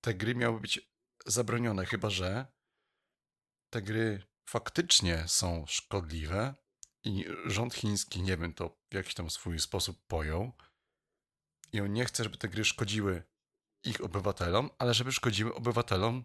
te 0.00 0.14
gry 0.14 0.34
miały 0.34 0.60
być 0.60 0.87
zabronione, 1.28 1.86
chyba 1.86 2.10
że 2.10 2.46
te 3.70 3.82
gry 3.82 4.26
faktycznie 4.48 5.24
są 5.28 5.66
szkodliwe 5.66 6.54
i 7.04 7.24
rząd 7.46 7.74
chiński, 7.74 8.22
nie 8.22 8.36
wiem, 8.36 8.54
to 8.54 8.78
w 8.90 8.94
jakiś 8.94 9.14
tam 9.14 9.30
swój 9.30 9.60
sposób 9.60 10.06
pojął 10.06 10.52
i 11.72 11.80
on 11.80 11.92
nie 11.92 12.04
chce, 12.04 12.24
żeby 12.24 12.36
te 12.36 12.48
gry 12.48 12.64
szkodziły 12.64 13.22
ich 13.84 14.04
obywatelom, 14.04 14.70
ale 14.78 14.94
żeby 14.94 15.12
szkodziły 15.12 15.54
obywatelom 15.54 16.24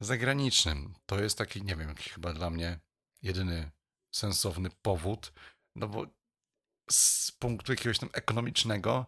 zagranicznym. 0.00 0.94
To 1.06 1.20
jest 1.20 1.38
taki, 1.38 1.62
nie 1.62 1.76
wiem, 1.76 1.88
jakiś 1.88 2.12
chyba 2.12 2.32
dla 2.32 2.50
mnie 2.50 2.80
jedyny 3.22 3.70
sensowny 4.14 4.70
powód, 4.82 5.32
no 5.76 5.88
bo 5.88 6.06
z 6.90 7.32
punktu 7.32 7.72
jakiegoś 7.72 7.98
tam 7.98 8.08
ekonomicznego 8.12 9.06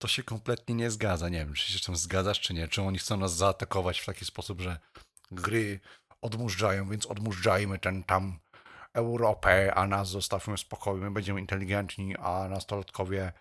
to 0.00 0.08
się 0.08 0.22
kompletnie 0.22 0.74
nie 0.74 0.90
zgadza. 0.90 1.28
Nie 1.28 1.38
wiem, 1.38 1.54
czy 1.54 1.72
się 1.72 1.78
z 1.78 1.82
tym 1.82 1.96
zgadzasz, 1.96 2.40
czy 2.40 2.54
nie. 2.54 2.68
Czy 2.68 2.82
oni 2.82 2.98
chcą 2.98 3.16
nas 3.16 3.36
zaatakować 3.36 4.00
w 4.00 4.06
taki 4.06 4.24
sposób, 4.24 4.60
że 4.60 4.78
gry 5.30 5.80
odmurzają, 6.20 6.88
więc 6.88 7.06
odmurzajmy 7.06 7.78
ten 7.78 8.04
tam 8.04 8.40
Europę, 8.92 9.74
a 9.74 9.86
nas 9.86 10.08
zostawmy 10.08 10.56
w 10.56 10.60
spokoju, 10.60 11.02
my 11.02 11.10
będziemy 11.10 11.40
inteligentni, 11.40 12.16
a 12.16 12.48
nastolatkowie 12.48 13.32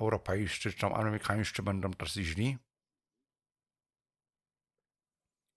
europejscy 0.00 0.72
czy 0.72 0.86
amerykańscy 0.86 1.62
będą 1.62 1.92
tacy 1.92 2.24
źli? 2.24 2.58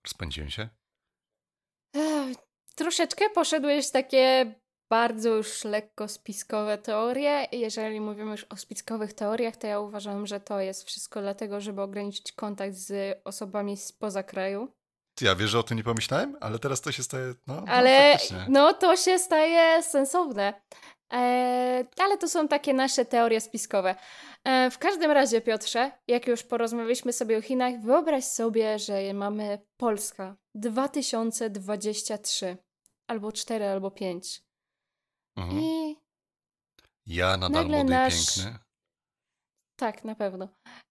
Rozpędziłem 0.03 0.49
się? 0.49 0.69
Ech, 1.95 2.37
Troszeczkę 2.75 3.29
poszedłeś 3.29 3.91
takie 3.91 4.55
bardzo 4.91 5.29
już 5.29 5.63
lekko 5.63 6.07
spiskowe 6.07 6.77
teorie. 6.77 7.47
Jeżeli 7.51 8.01
mówimy 8.01 8.31
już 8.31 8.43
o 8.43 8.57
spiskowych 8.57 9.13
teoriach, 9.13 9.57
to 9.57 9.67
ja 9.67 9.79
uważam, 9.79 10.27
że 10.27 10.39
to 10.39 10.59
jest 10.59 10.83
wszystko 10.83 11.21
dlatego, 11.21 11.61
żeby 11.61 11.81
ograniczyć 11.81 12.31
kontakt 12.31 12.75
z 12.75 13.17
osobami 13.23 13.77
spoza 13.77 14.23
kraju. 14.23 14.67
Ja 15.21 15.35
wiesz, 15.35 15.49
że 15.49 15.59
o 15.59 15.63
tym 15.63 15.77
nie 15.77 15.83
pomyślałem, 15.83 16.37
ale 16.41 16.59
teraz 16.59 16.81
to 16.81 16.91
się 16.91 17.03
staje, 17.03 17.33
no, 17.47 17.63
Ale 17.67 18.17
no 18.31 18.37
no 18.49 18.73
to 18.73 18.95
się 18.95 19.19
staje 19.19 19.83
sensowne. 19.83 20.61
E, 21.13 21.85
ale 21.97 22.17
to 22.17 22.29
są 22.29 22.47
takie 22.47 22.73
nasze 22.73 23.05
teorie 23.05 23.41
spiskowe. 23.41 23.95
E, 24.43 24.71
w 24.71 24.77
każdym 24.77 25.11
razie, 25.11 25.41
Piotrze, 25.41 25.91
jak 26.07 26.27
już 26.27 26.43
porozmawialiśmy 26.43 27.13
sobie 27.13 27.37
o 27.37 27.41
Chinach, 27.41 27.81
wyobraź 27.81 28.23
sobie, 28.23 28.79
że 28.79 29.13
mamy 29.13 29.59
Polska 29.77 30.35
2023 30.55 32.57
albo 33.07 33.31
4 33.31 33.65
albo 33.65 33.91
5. 33.91 34.50
Mhm. 35.37 35.59
I 35.59 35.97
Ja 37.07 37.37
nadal 37.37 37.51
nagle 37.51 37.77
młody 37.77 37.93
i 37.93 37.95
nasz- 37.95 38.35
piękny. 38.35 38.59
tak, 39.79 40.03
na 40.03 40.15
pewno. 40.15 40.47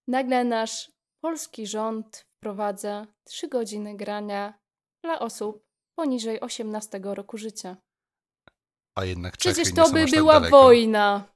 Nagle 0.09 0.43
nasz 0.43 0.91
polski 1.23 1.67
rząd 1.67 2.25
wprowadza 2.37 3.07
3 3.27 3.47
godziny 3.47 3.97
grania 3.97 4.53
dla 5.05 5.19
osób 5.19 5.63
poniżej 5.99 6.39
18 6.39 6.99
roku 7.03 7.37
życia. 7.37 7.77
A 8.97 9.05
jednak 9.05 9.37
czekaj, 9.37 9.53
Przecież 9.53 9.73
nie 9.73 9.83
to 9.83 9.89
by 9.91 10.01
tak 10.01 10.11
była 10.11 10.39
wojna. 10.39 11.33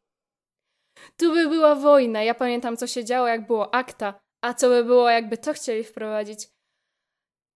Tu 1.18 1.34
by 1.34 1.48
była 1.50 1.76
wojna. 1.76 2.24
Ja 2.24 2.36
pamiętam, 2.36 2.78
co 2.78 2.88
się 2.88 3.06
działo, 3.06 3.28
jak 3.28 3.48
było 3.48 3.74
akta, 3.76 4.20
a 4.44 4.54
co 4.54 4.70
by 4.70 4.84
było, 4.84 5.10
jakby 5.10 5.38
to 5.38 5.54
chcieli 5.54 5.84
wprowadzić. 5.84 6.50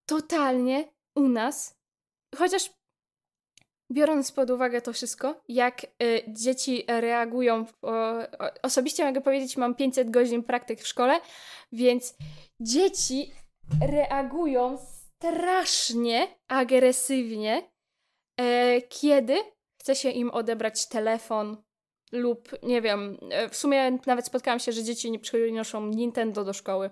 Totalnie 0.10 0.92
u 1.18 1.28
nas, 1.28 1.76
chociaż 2.38 2.72
biorąc 3.92 4.32
pod 4.32 4.50
uwagę 4.50 4.82
to 4.82 4.94
wszystko, 4.94 5.42
jak 5.48 5.84
y, 6.04 6.24
dzieci 6.28 6.84
reagują, 6.88 7.66
o, 7.82 7.92
o, 7.92 8.22
osobiście 8.64 9.06
mogę 9.06 9.22
powiedzieć, 9.22 9.58
mam 9.58 9.76
500 9.76 10.10
godzin 10.10 10.44
praktyk 10.44 10.82
w 10.82 10.88
szkole, 10.88 11.20
więc 11.72 12.16
dzieci 12.62 13.32
reagują 13.82 14.78
strasznie 14.78 16.28
agresywnie, 16.48 17.70
e, 18.40 18.82
kiedy 18.82 19.36
chce 19.82 19.96
się 19.96 20.10
im 20.10 20.32
odebrać 20.32 20.88
telefon 20.88 21.58
lub 22.12 22.50
nie 22.64 22.82
wiem, 22.82 23.18
e, 23.32 23.50
w 23.50 23.56
sumie 23.56 23.98
nawet 24.06 24.26
spotkałam 24.26 24.60
się, 24.60 24.72
że 24.72 24.84
dzieci 24.84 25.12
nie 25.12 25.20
przynoszą 25.20 25.86
Nintendo 25.88 26.44
do 26.44 26.54
szkoły. 26.54 26.90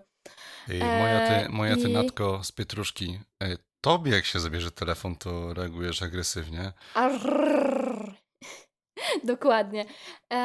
Ej, 0.69 0.79
moja 0.79 1.27
ty, 1.27 1.33
E, 1.45 1.49
moja 1.49 1.75
ty 1.75 1.81
i- 1.89 1.93
natko 1.93 2.43
z 2.43 2.51
Pietruszki. 2.51 3.19
Tobie 3.87 4.11
jak 4.11 4.25
się 4.25 4.39
zabierze 4.39 4.71
telefon, 4.71 5.15
to 5.15 5.53
reagujesz 5.53 6.01
agresywnie. 6.01 6.73
Arrrr. 6.93 8.13
Dokładnie. 9.23 9.85
E, 10.33 10.37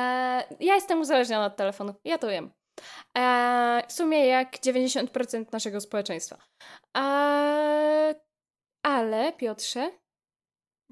ja 0.60 0.74
jestem 0.74 1.00
uzależniona 1.00 1.46
od 1.46 1.56
telefonu, 1.56 1.94
ja 2.04 2.18
to 2.18 2.28
wiem. 2.28 2.50
E, 3.18 3.82
w 3.88 3.92
sumie 3.92 4.26
jak 4.26 4.56
90% 4.56 5.52
naszego 5.52 5.80
społeczeństwa. 5.80 6.38
E, 6.96 8.14
ale, 8.82 9.32
Piotrze, 9.32 9.90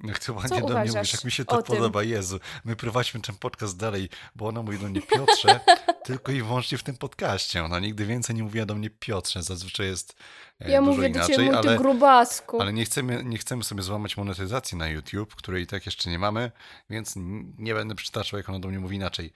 Jak 0.04 0.18
ty 0.18 0.26
Co 0.26 0.32
ładnie 0.32 0.60
do 0.60 0.80
mnie 0.80 0.92
mówisz, 0.92 1.12
jak 1.12 1.24
mi 1.24 1.32
się 1.32 1.44
to 1.44 1.58
o 1.58 1.62
tym? 1.62 1.76
podoba. 1.76 2.02
Jezu, 2.02 2.40
my 2.64 2.76
prowadźmy 2.76 3.20
ten 3.20 3.36
podcast 3.36 3.76
dalej, 3.76 4.08
bo 4.34 4.46
ona 4.46 4.62
mówi 4.62 4.78
do 4.78 4.88
mnie 4.88 5.02
Piotrze, 5.02 5.60
tylko 6.04 6.32
i 6.32 6.42
wyłącznie 6.42 6.78
w 6.78 6.82
tym 6.82 6.96
podcaście. 6.96 7.64
Ona 7.64 7.78
nigdy 7.78 8.06
więcej 8.06 8.36
nie 8.36 8.42
mówiła 8.42 8.66
do 8.66 8.74
mnie 8.74 8.90
Piotrze, 8.90 9.42
zazwyczaj 9.42 9.86
jest 9.86 10.16
e, 10.60 10.70
ja 10.70 10.80
dużo 10.80 10.92
mówię 10.92 11.10
do 11.10 11.18
inaczej, 11.18 11.36
ciebie, 11.36 11.52
mój 11.52 11.62
ty 11.62 11.68
ale, 11.68 11.78
grubasku. 11.78 12.60
ale 12.60 12.72
nie, 12.72 12.84
chcemy, 12.84 13.24
nie 13.24 13.38
chcemy 13.38 13.64
sobie 13.64 13.82
złamać 13.82 14.16
monetyzacji 14.16 14.78
na 14.78 14.88
YouTube, 14.88 15.34
której 15.34 15.62
i 15.62 15.66
tak 15.66 15.86
jeszcze 15.86 16.10
nie 16.10 16.18
mamy, 16.18 16.52
więc 16.90 17.14
nie 17.58 17.74
będę 17.74 17.94
przytaczał, 17.94 18.38
jak 18.38 18.48
ona 18.48 18.58
do 18.58 18.68
mnie 18.68 18.80
mówi 18.80 18.96
inaczej. 18.96 19.32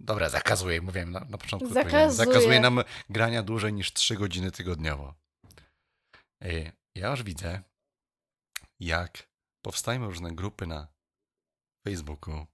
Dobra, 0.00 0.28
zakazuje, 0.28 0.80
mówiłem 0.80 1.10
na, 1.12 1.20
na 1.20 1.38
początku. 1.38 1.72
Zakazuje. 1.72 2.12
Zakazuje 2.12 2.60
nam 2.60 2.80
grania 3.10 3.42
dłużej 3.42 3.72
niż 3.72 3.92
3 3.92 4.16
godziny 4.16 4.50
tygodniowo. 4.52 5.14
Ej, 6.40 6.72
Ja 6.94 7.10
już 7.10 7.22
widzę, 7.22 7.62
jak 8.80 9.28
powstają 9.62 10.04
różne 10.06 10.32
grupy 10.32 10.66
na 10.66 10.86
Facebooku, 11.84 12.46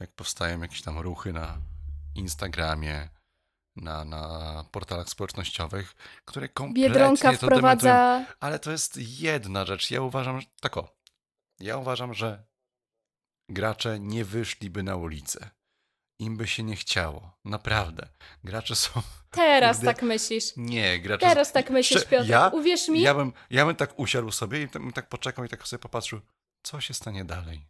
jak 0.00 0.12
powstają 0.12 0.60
jakieś 0.60 0.82
tam 0.82 0.98
ruchy 0.98 1.32
na 1.32 1.58
Instagramie, 2.14 3.08
na, 3.76 4.04
na 4.04 4.64
portalach 4.72 5.08
społecznościowych, 5.08 5.96
które 6.24 6.48
kompletnie 6.48 6.88
Biedronka 6.88 7.22
to 7.22 7.46
dementują. 7.46 7.50
wprowadza... 7.58 8.24
Ale 8.40 8.58
to 8.58 8.70
jest 8.70 8.96
jedna 8.96 9.64
rzecz. 9.64 9.90
Ja 9.90 10.02
uważam, 10.02 10.40
że 10.40 10.46
tak 10.60 10.76
o. 10.76 10.97
Ja 11.60 11.76
uważam, 11.76 12.14
że 12.14 12.44
gracze 13.48 14.00
nie 14.00 14.24
wyszliby 14.24 14.82
na 14.82 14.96
ulicę. 14.96 15.50
Im 16.20 16.36
by 16.36 16.46
się 16.46 16.62
nie 16.62 16.76
chciało. 16.76 17.38
Naprawdę. 17.44 18.08
Gracze 18.44 18.76
są. 18.76 18.90
Teraz 19.30 19.76
Kurde. 19.76 19.92
tak 19.94 20.02
myślisz. 20.02 20.52
Nie, 20.56 20.98
gracze. 20.98 21.26
Teraz 21.26 21.52
tak 21.52 21.70
myślisz, 21.70 22.04
Piotr. 22.04 22.28
Ja, 22.28 22.48
Uwierz 22.48 22.88
mi, 22.88 23.00
ja, 23.00 23.14
bym, 23.14 23.32
ja 23.50 23.66
bym 23.66 23.76
tak 23.76 23.98
usiadł 23.98 24.30
sobie 24.30 24.62
i 24.62 24.68
tak, 24.68 24.82
tak 24.94 25.08
poczekał 25.08 25.44
i 25.44 25.48
tak 25.48 25.68
sobie 25.68 25.80
popatrzył, 25.80 26.20
co 26.62 26.80
się 26.80 26.94
stanie 26.94 27.24
dalej. 27.24 27.66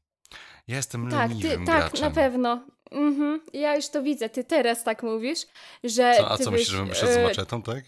Ja 0.68 0.76
jestem 0.76 1.11
tak, 1.11 1.28
ty, 1.28 1.35
leniwym 1.35 1.66
tak, 1.66 1.80
graczem. 1.80 2.00
na 2.00 2.11
pewno. 2.11 2.66
Mhm. 2.90 3.40
Ja 3.52 3.76
już 3.76 3.88
to 3.88 4.02
widzę. 4.02 4.28
Ty 4.28 4.45
teraz 4.45 4.85
tak 4.85 5.02
mówisz, 5.02 5.47
że 5.85 6.14
Co, 6.16 6.30
a 6.30 6.37
ty 6.37 6.45
co 6.45 6.50
byś, 6.50 6.61
myślisz, 6.61 6.76
żebym 6.76 6.88
wyszedł 6.88 7.12
z 7.12 7.16
e, 7.16 7.23
maczetą, 7.23 7.62
tak? 7.62 7.85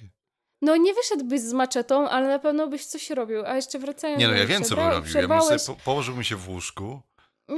No 0.63 0.77
nie 0.77 0.95
wyszedłbyś 0.95 1.41
z 1.41 1.53
maczetą, 1.53 2.09
ale 2.09 2.29
na 2.29 2.39
pewno 2.39 2.67
byś 2.69 2.87
coś 2.87 3.11
robił. 3.11 3.47
A 3.47 3.57
jeszcze 3.57 3.79
wracając 3.79 4.21
Nie 4.21 4.29
no, 4.29 4.35
ja 4.35 4.47
wiem, 4.47 4.65
co 4.65 4.77
bym 4.77 4.89
robił. 4.89 5.15
Ja 5.15 5.29
bym 5.29 5.43
sobie 5.43 5.77
po, 5.79 5.85
położyłbym 5.85 6.25
się 6.25 6.37
w 6.37 6.49
łóżku 6.49 7.01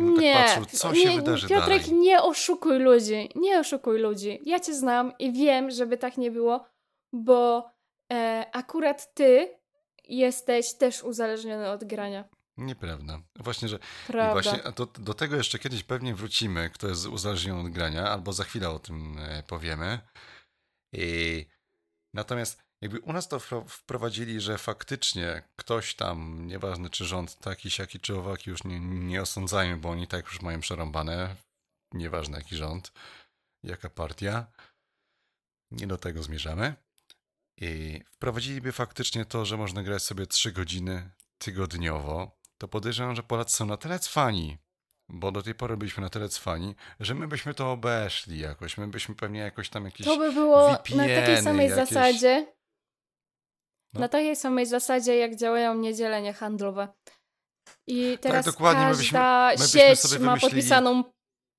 bym 0.00 0.14
tak 0.14 0.23
Nie, 0.23 0.35
patrzył, 0.35 0.64
co 0.64 0.94
się 0.94 1.11
nie, 1.11 1.16
wydarzy 1.16 1.49
Piotrek, 1.49 1.82
dalej. 1.82 2.00
nie 2.00 2.23
oszukuj 2.23 2.78
ludzi. 2.78 3.30
Nie 3.35 3.59
oszukuj 3.59 3.99
ludzi. 3.99 4.40
Ja 4.44 4.61
cię 4.61 4.75
znam 4.75 5.12
i 5.18 5.32
wiem, 5.32 5.71
żeby 5.71 5.99
tak 5.99 6.16
nie 6.16 6.30
było, 6.30 6.64
bo 7.12 7.71
e, 8.12 8.47
akurat 8.52 9.14
ty 9.14 9.59
jesteś 10.09 10.75
też 10.75 11.02
uzależniony 11.02 11.71
od 11.71 11.85
grania. 11.85 12.25
Nieprawda. 12.56 13.21
Właśnie, 13.37 13.68
że 13.68 13.78
Prawda. 14.06 14.32
Właśnie 14.32 14.73
do, 14.73 14.87
do 14.87 15.14
tego 15.14 15.37
jeszcze 15.37 15.59
kiedyś 15.59 15.82
pewnie 15.82 16.14
wrócimy, 16.14 16.71
kto 16.71 16.88
jest 16.88 17.06
uzależniony 17.06 17.61
od 17.61 17.68
grania, 17.68 18.11
albo 18.11 18.32
za 18.32 18.44
chwilę 18.44 18.71
o 18.71 18.78
tym 18.78 19.18
e, 19.18 19.42
powiemy. 19.42 19.99
I... 20.92 21.47
Natomiast 22.14 22.62
jakby 22.83 23.01
u 23.01 23.12
nas 23.12 23.29
to 23.29 23.39
wpro- 23.39 23.69
wprowadzili, 23.69 24.41
że 24.41 24.59
faktycznie 24.59 25.43
ktoś 25.57 25.95
tam, 25.95 26.47
nieważne 26.47 26.91
czy 26.91 27.05
rząd 27.05 27.39
taki, 27.39 27.71
siaki 27.71 28.01
czy 28.01 28.16
owaki, 28.16 28.51
już 28.51 28.64
nie, 28.64 28.81
nie 28.81 29.23
osądzajmy, 29.23 29.77
bo 29.77 29.90
oni 29.90 30.07
tak 30.07 30.25
już 30.27 30.42
mają 30.42 30.61
przerąbane, 30.61 31.37
nieważne 31.95 32.38
jaki 32.38 32.57
rząd, 32.57 32.92
jaka 33.62 33.90
partia, 33.90 34.47
nie 35.71 35.87
do 35.87 35.99
tego 35.99 36.23
zmierzamy. 36.23 36.75
I 37.61 38.01
wprowadziliby 38.11 38.73
faktycznie 38.73 39.25
to, 39.25 39.45
że 39.45 39.57
można 39.57 39.83
grać 39.83 40.03
sobie 40.03 40.27
3 40.27 40.53
godziny 40.53 41.11
tygodniowo, 41.38 42.38
to 42.59 42.68
podejrzewam, 42.68 43.16
że 43.16 43.23
Polacy 43.23 43.57
są 43.57 43.66
na 43.66 43.77
tyle 43.77 43.99
cwani, 43.99 44.59
bo 45.09 45.33
do 45.33 45.42
tej 45.42 45.55
pory 45.55 45.77
byliśmy 45.77 46.03
na 46.03 46.11
tyle 46.11 46.29
cwani, 46.29 46.75
że 47.01 47.14
my 47.14 47.29
byśmy 47.29 47.55
to 47.55 47.73
obeszli 47.73 48.38
jakoś. 48.38 48.79
My 48.79 48.88
byśmy 48.88 49.14
pewnie 49.14 49.40
jakoś 49.40 49.68
tam 49.68 49.85
jakieś... 49.85 50.07
To 50.07 50.16
by 50.16 50.33
było 50.33 50.71
na 50.71 50.79
takiej 51.07 51.42
samej 51.42 51.68
jakieś. 51.68 51.88
zasadzie. 51.88 52.53
No. 53.94 54.00
Na 54.00 54.09
takiej 54.09 54.37
samej 54.37 54.66
zasadzie, 54.66 55.16
jak 55.16 55.37
działają 55.37 55.74
niedziele 55.74 56.22
niehandlowe. 56.22 56.88
I 57.87 58.18
teraz 58.20 58.44
Tak, 58.44 58.55
dokładnie, 58.55 58.85
my 58.85 58.96
byśmy- 58.96 59.18
każda 59.18 59.50
my 59.62 59.64
byśmy 59.64 59.81
sieć 59.81 60.02
ma 60.20 60.35
wymyślili- 60.35 60.40
podpisaną 60.40 61.05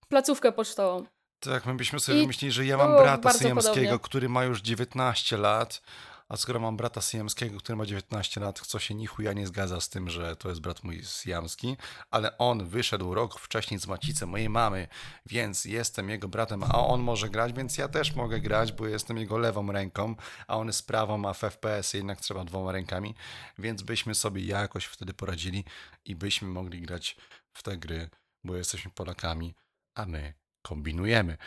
placówkę 0.08 0.52
pocztową. 0.52 1.06
Tak, 1.40 1.66
my 1.66 1.74
byśmy 1.74 2.00
sobie 2.00 2.18
I 2.18 2.22
wymyślili, 2.22 2.52
że 2.52 2.66
ja 2.66 2.78
mam 2.78 2.92
brata 2.98 3.34
syjamskiego, 3.34 3.76
podobnie. 3.76 4.00
który 4.00 4.30
ma 4.30 4.44
już 4.44 4.62
19 4.62 5.38
lat, 5.38 5.82
a 6.30 6.38
skoro 6.38 6.60
mam 6.60 6.78
brata 6.78 7.02
syjamskiego, 7.02 7.60
który 7.60 7.76
ma 7.76 7.86
19 7.86 8.42
lat, 8.42 8.60
co 8.60 8.80
się 8.80 8.96
ni 8.96 9.08
chuja 9.08 9.34
nie 9.34 9.48
zgadza 9.48 9.82
z 9.82 9.90
tym, 9.90 10.10
że 10.10 10.36
to 10.36 10.50
jest 10.50 10.62
brat 10.62 10.84
mój 10.84 11.04
syjamski, 11.04 11.78
ale 12.12 12.38
on 12.38 12.66
wyszedł 12.66 13.14
rok 13.14 13.40
wcześniej 13.40 13.80
z 13.80 13.88
macicą 13.88 14.28
mojej 14.28 14.50
mamy, 14.50 14.88
więc 15.26 15.66
jestem 15.66 16.10
jego 16.10 16.28
bratem, 16.28 16.64
a 16.64 16.88
on 16.88 17.02
może 17.02 17.30
grać, 17.30 17.54
więc 17.54 17.78
ja 17.78 17.88
też 17.88 18.16
mogę 18.16 18.40
grać, 18.40 18.72
bo 18.72 18.88
jestem 18.88 19.18
jego 19.18 19.38
lewą 19.38 19.72
ręką, 19.72 20.16
a 20.48 20.58
on 20.58 20.68
jest 20.68 20.88
prawą, 20.88 21.30
a 21.30 21.34
w 21.34 21.40
FPS 21.40 21.94
jednak 21.94 22.22
trzeba 22.22 22.44
dwoma 22.46 22.72
rękami, 22.72 23.16
więc 23.58 23.82
byśmy 23.82 24.16
sobie 24.16 24.42
jakoś 24.42 24.86
wtedy 24.86 25.14
poradzili 25.14 25.66
i 26.06 26.16
byśmy 26.16 26.48
mogli 26.48 26.82
grać 26.82 27.18
w 27.54 27.64
te 27.64 27.78
gry, 27.78 28.10
bo 28.44 28.56
jesteśmy 28.56 28.92
Polakami, 28.92 29.56
a 29.96 30.06
my 30.06 30.34
kombinujemy. 30.62 31.38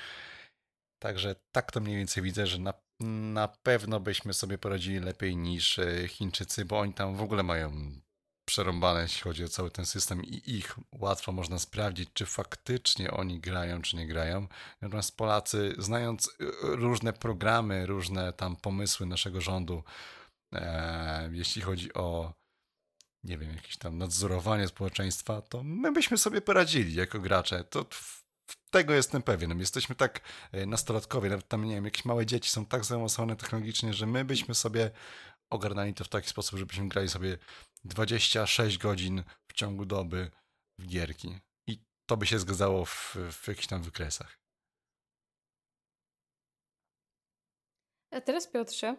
Także 1.06 1.34
tak 1.52 1.72
to 1.72 1.80
mniej 1.80 1.96
więcej 1.96 2.22
widzę, 2.22 2.46
że 2.46 2.58
na, 2.58 2.74
na 3.32 3.48
pewno 3.48 4.00
byśmy 4.00 4.34
sobie 4.34 4.58
poradzili 4.58 5.00
lepiej 5.00 5.36
niż 5.36 5.78
e, 5.78 6.08
Chińczycy, 6.08 6.64
bo 6.64 6.78
oni 6.78 6.94
tam 6.94 7.16
w 7.16 7.22
ogóle 7.22 7.42
mają 7.42 7.90
przerąbane, 8.44 9.02
jeśli 9.02 9.22
chodzi 9.22 9.44
o 9.44 9.48
cały 9.48 9.70
ten 9.70 9.86
system 9.86 10.24
i 10.24 10.42
ich 10.46 10.74
łatwo 10.92 11.32
można 11.32 11.58
sprawdzić, 11.58 12.08
czy 12.12 12.26
faktycznie 12.26 13.10
oni 13.10 13.40
grają, 13.40 13.82
czy 13.82 13.96
nie 13.96 14.06
grają. 14.06 14.46
Natomiast 14.80 15.16
Polacy, 15.16 15.74
znając 15.78 16.28
e, 16.28 16.32
różne 16.62 17.12
programy, 17.12 17.86
różne 17.86 18.32
tam 18.32 18.56
pomysły 18.56 19.06
naszego 19.06 19.40
rządu, 19.40 19.82
e, 20.54 21.30
jeśli 21.32 21.62
chodzi 21.62 21.94
o 21.94 22.34
nie 23.24 23.38
wiem, 23.38 23.54
jakieś 23.54 23.76
tam 23.76 23.98
nadzorowanie 23.98 24.68
społeczeństwa, 24.68 25.42
to 25.42 25.62
my 25.62 25.92
byśmy 25.92 26.18
sobie 26.18 26.40
poradzili 26.40 26.94
jako 26.94 27.18
gracze. 27.20 27.64
To 27.64 27.86
tego 28.70 28.94
jestem 28.94 29.22
pewien. 29.22 29.60
Jesteśmy 29.60 29.94
tak 29.94 30.20
e, 30.52 30.66
nastolatkowie, 30.66 31.30
nawet 31.30 31.48
tam, 31.48 31.64
nie 31.64 31.74
wiem, 31.74 31.84
jakieś 31.84 32.04
małe 32.04 32.26
dzieci 32.26 32.50
są 32.50 32.66
tak 32.66 32.84
zaawansowane 32.84 33.36
technologicznie, 33.36 33.94
że 33.94 34.06
my 34.06 34.24
byśmy 34.24 34.54
sobie 34.54 34.90
ogarnęli 35.50 35.94
to 35.94 36.04
w 36.04 36.08
taki 36.08 36.28
sposób, 36.28 36.58
żebyśmy 36.58 36.88
grali 36.88 37.08
sobie 37.08 37.38
26 37.84 38.78
godzin 38.78 39.22
w 39.48 39.52
ciągu 39.52 39.84
doby 39.84 40.30
w 40.78 40.86
gierki. 40.86 41.38
I 41.68 41.80
to 42.06 42.16
by 42.16 42.26
się 42.26 42.38
zgadzało 42.38 42.84
w, 42.84 43.16
w 43.30 43.48
jakichś 43.48 43.66
tam 43.66 43.82
wykresach. 43.82 44.38
A 48.12 48.20
teraz 48.20 48.48
Piotrze. 48.48 48.96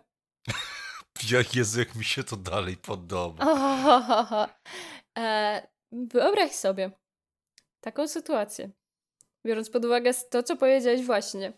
Jak 1.31 1.55
Jezu, 1.55 1.79
jak 1.79 1.95
mi 1.95 2.05
się 2.05 2.23
to 2.23 2.37
dalej 2.37 2.77
podoba. 2.77 3.45
Ohohoho. 3.45 4.47
E, 5.17 5.67
wyobraź 5.91 6.51
sobie 6.51 6.91
taką 7.83 8.07
sytuację, 8.07 8.71
biorąc 9.47 9.69
pod 9.69 9.85
uwagę 9.85 10.11
to, 10.29 10.43
co 10.43 10.55
powiedziałeś 10.57 11.01
właśnie, 11.05 11.53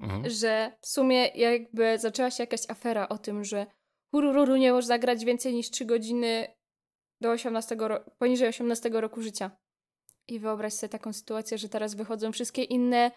Mhm. 0.00 0.30
że 0.30 0.72
w 0.80 0.86
sumie 0.86 1.26
jakby 1.26 1.98
zaczęła 1.98 2.30
się 2.30 2.42
jakaś 2.42 2.60
afera 2.68 3.08
o 3.08 3.18
tym, 3.18 3.44
że 3.44 3.66
hurururu 4.10 4.56
nie 4.56 4.72
można 4.72 4.98
grać 4.98 5.24
więcej 5.24 5.54
niż 5.54 5.70
3 5.70 5.84
godziny 5.84 6.48
do 7.20 7.30
18 7.30 7.76
ro- 7.88 8.04
poniżej 8.18 8.48
18 8.48 8.90
roku 9.00 9.22
życia. 9.22 9.50
I 10.28 10.38
wyobraź 10.40 10.72
sobie 10.74 10.88
taką 10.88 11.12
sytuację, 11.12 11.58
że 11.58 11.68
teraz 11.68 11.94
wychodzą 11.94 12.32
wszystkie 12.32 12.62
inne 12.62 13.10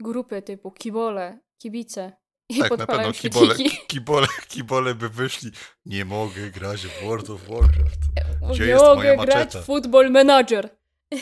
grupy 0.00 0.42
typu 0.42 0.70
kibole, 0.70 1.38
kibice 1.62 2.12
i 2.48 2.58
Tak, 2.58 2.78
na 2.78 2.86
pewno 2.86 3.12
kibole, 3.12 3.54
kibole, 3.86 4.26
kibole 4.52 4.94
by 4.94 5.08
wyszli. 5.08 5.50
Nie 5.86 6.04
mogę 6.04 6.50
grać 6.50 6.86
w 6.86 7.04
World 7.04 7.30
of 7.30 7.40
Warcraft. 7.48 8.00
Gdzie 8.50 8.64
nie 8.64 8.70
jest 8.70 8.84
mogę 8.84 8.94
moja 8.96 9.16
grać 9.16 9.28
maczeta? 9.36 9.62
w 9.62 9.64
Football 9.64 10.10
Manager. 10.10 10.68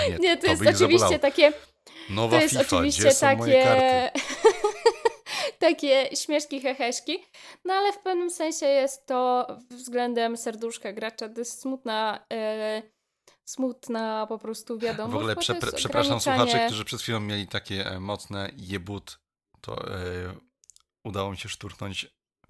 A 0.00 0.08
nie, 0.08 0.16
Nie, 0.18 0.36
to, 0.36 0.42
to 0.42 0.50
jest 0.52 0.62
oczywiście 0.62 0.98
zabolało. 0.98 1.18
takie. 1.18 1.52
Nowa 2.10 2.36
To 2.36 2.42
jest 2.42 2.58
FIFA, 2.58 2.76
oczywiście 2.76 3.14
takie. 3.14 4.10
takie 5.58 6.16
śmieszki, 6.16 6.60
heheszki. 6.60 7.18
No 7.64 7.74
ale 7.74 7.92
w 7.92 7.98
pewnym 7.98 8.30
sensie 8.30 8.66
jest 8.66 9.06
to 9.06 9.46
względem 9.70 10.36
serduszka 10.36 10.92
gracza 10.92 11.28
dość 11.28 11.50
smutna. 11.50 12.24
E, 12.32 12.82
smutna 13.48 14.26
po 14.28 14.38
prostu 14.38 14.78
wiadomość. 14.84 15.12
W 15.12 15.16
ogóle 15.16 15.34
bo 15.34 15.40
to 15.42 15.54
prze, 15.54 15.66
jest 15.66 15.76
przepraszam 15.76 16.18
ograniczanie- 16.18 16.46
słuchaczy, 16.46 16.66
którzy 16.66 16.84
przed 16.84 17.00
chwilą 17.00 17.20
mieli 17.20 17.48
takie 17.48 17.86
e, 17.86 18.00
mocne 18.00 18.50
jebut. 18.56 19.18
To 19.60 19.94
e, 19.94 20.00
udało 21.04 21.30
mi 21.30 21.36
się 21.36 21.48
szturchnąć 21.48 22.06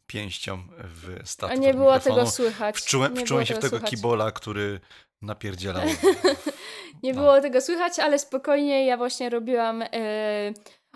pięścią 0.07 0.63
w 0.79 1.17
A 1.23 1.27
statyw 1.27 1.59
nie 1.61 1.71
od 1.71 1.77
było 1.77 1.99
tego 2.01 2.27
słychać. 2.31 2.77
Wczułem, 2.77 3.15
nie 3.15 3.21
wczułem 3.21 3.47
się 3.47 3.55
w 3.55 3.59
tego 3.59 3.69
słychać. 3.69 3.91
kibola, 3.91 4.33
który 4.33 4.81
napierdzielał. 5.23 5.83
Nie 7.03 7.13
No. 7.13 7.21
było 7.21 7.41
tego 7.41 7.61
słychać, 7.61 7.99
ale 7.99 8.19
spokojnie, 8.19 8.87
ja 8.87 8.97
właśnie 8.97 9.31
robiłam 9.31 9.83
e, 9.83 9.89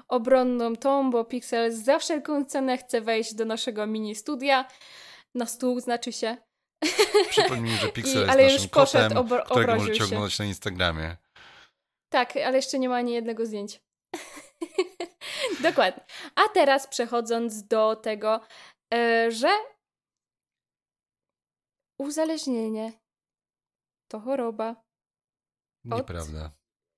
obronną 0.08 0.76
tą, 0.76 1.10
bo 1.10 1.24
Pixel 1.24 1.72
za 1.72 1.98
wszelką 1.98 2.44
cenę 2.44 2.78
chce 2.78 3.00
wejść 3.00 3.34
do 3.34 3.44
naszego 3.44 3.86
mini 3.86 4.14
studia. 4.14 4.68
Na 5.34 5.46
stół 5.46 5.80
znaczy 5.80 6.12
się. 6.12 6.36
Przypomnij, 7.30 7.76
że 7.76 7.88
Pixel 7.88 8.14
I- 8.14 8.18
jest 8.18 8.30
ale 8.30 8.44
już 8.44 8.52
naszym 8.52 8.68
poszedł, 8.70 9.14
kotem, 9.14 9.26
obro- 9.26 9.44
którego 9.44 9.74
możecie 9.76 9.98
się. 9.98 10.04
oglądać 10.04 10.38
na 10.38 10.44
Instagramie. 10.44 11.16
Tak, 12.12 12.36
ale 12.36 12.56
jeszcze 12.56 12.78
nie 12.78 12.88
ma 12.88 12.96
ani 12.96 13.12
jednego 13.12 13.46
zdjęcia. 13.46 13.78
Dokładnie. 15.62 16.04
A 16.34 16.48
teraz 16.48 16.86
przechodząc 16.86 17.66
do 17.66 17.96
tego, 17.96 18.40
e, 18.94 19.30
że 19.30 19.48
uzależnienie 22.00 22.92
to 24.08 24.20
choroba. 24.20 24.76
Od- 25.90 25.98
Nieprawda. 25.98 26.50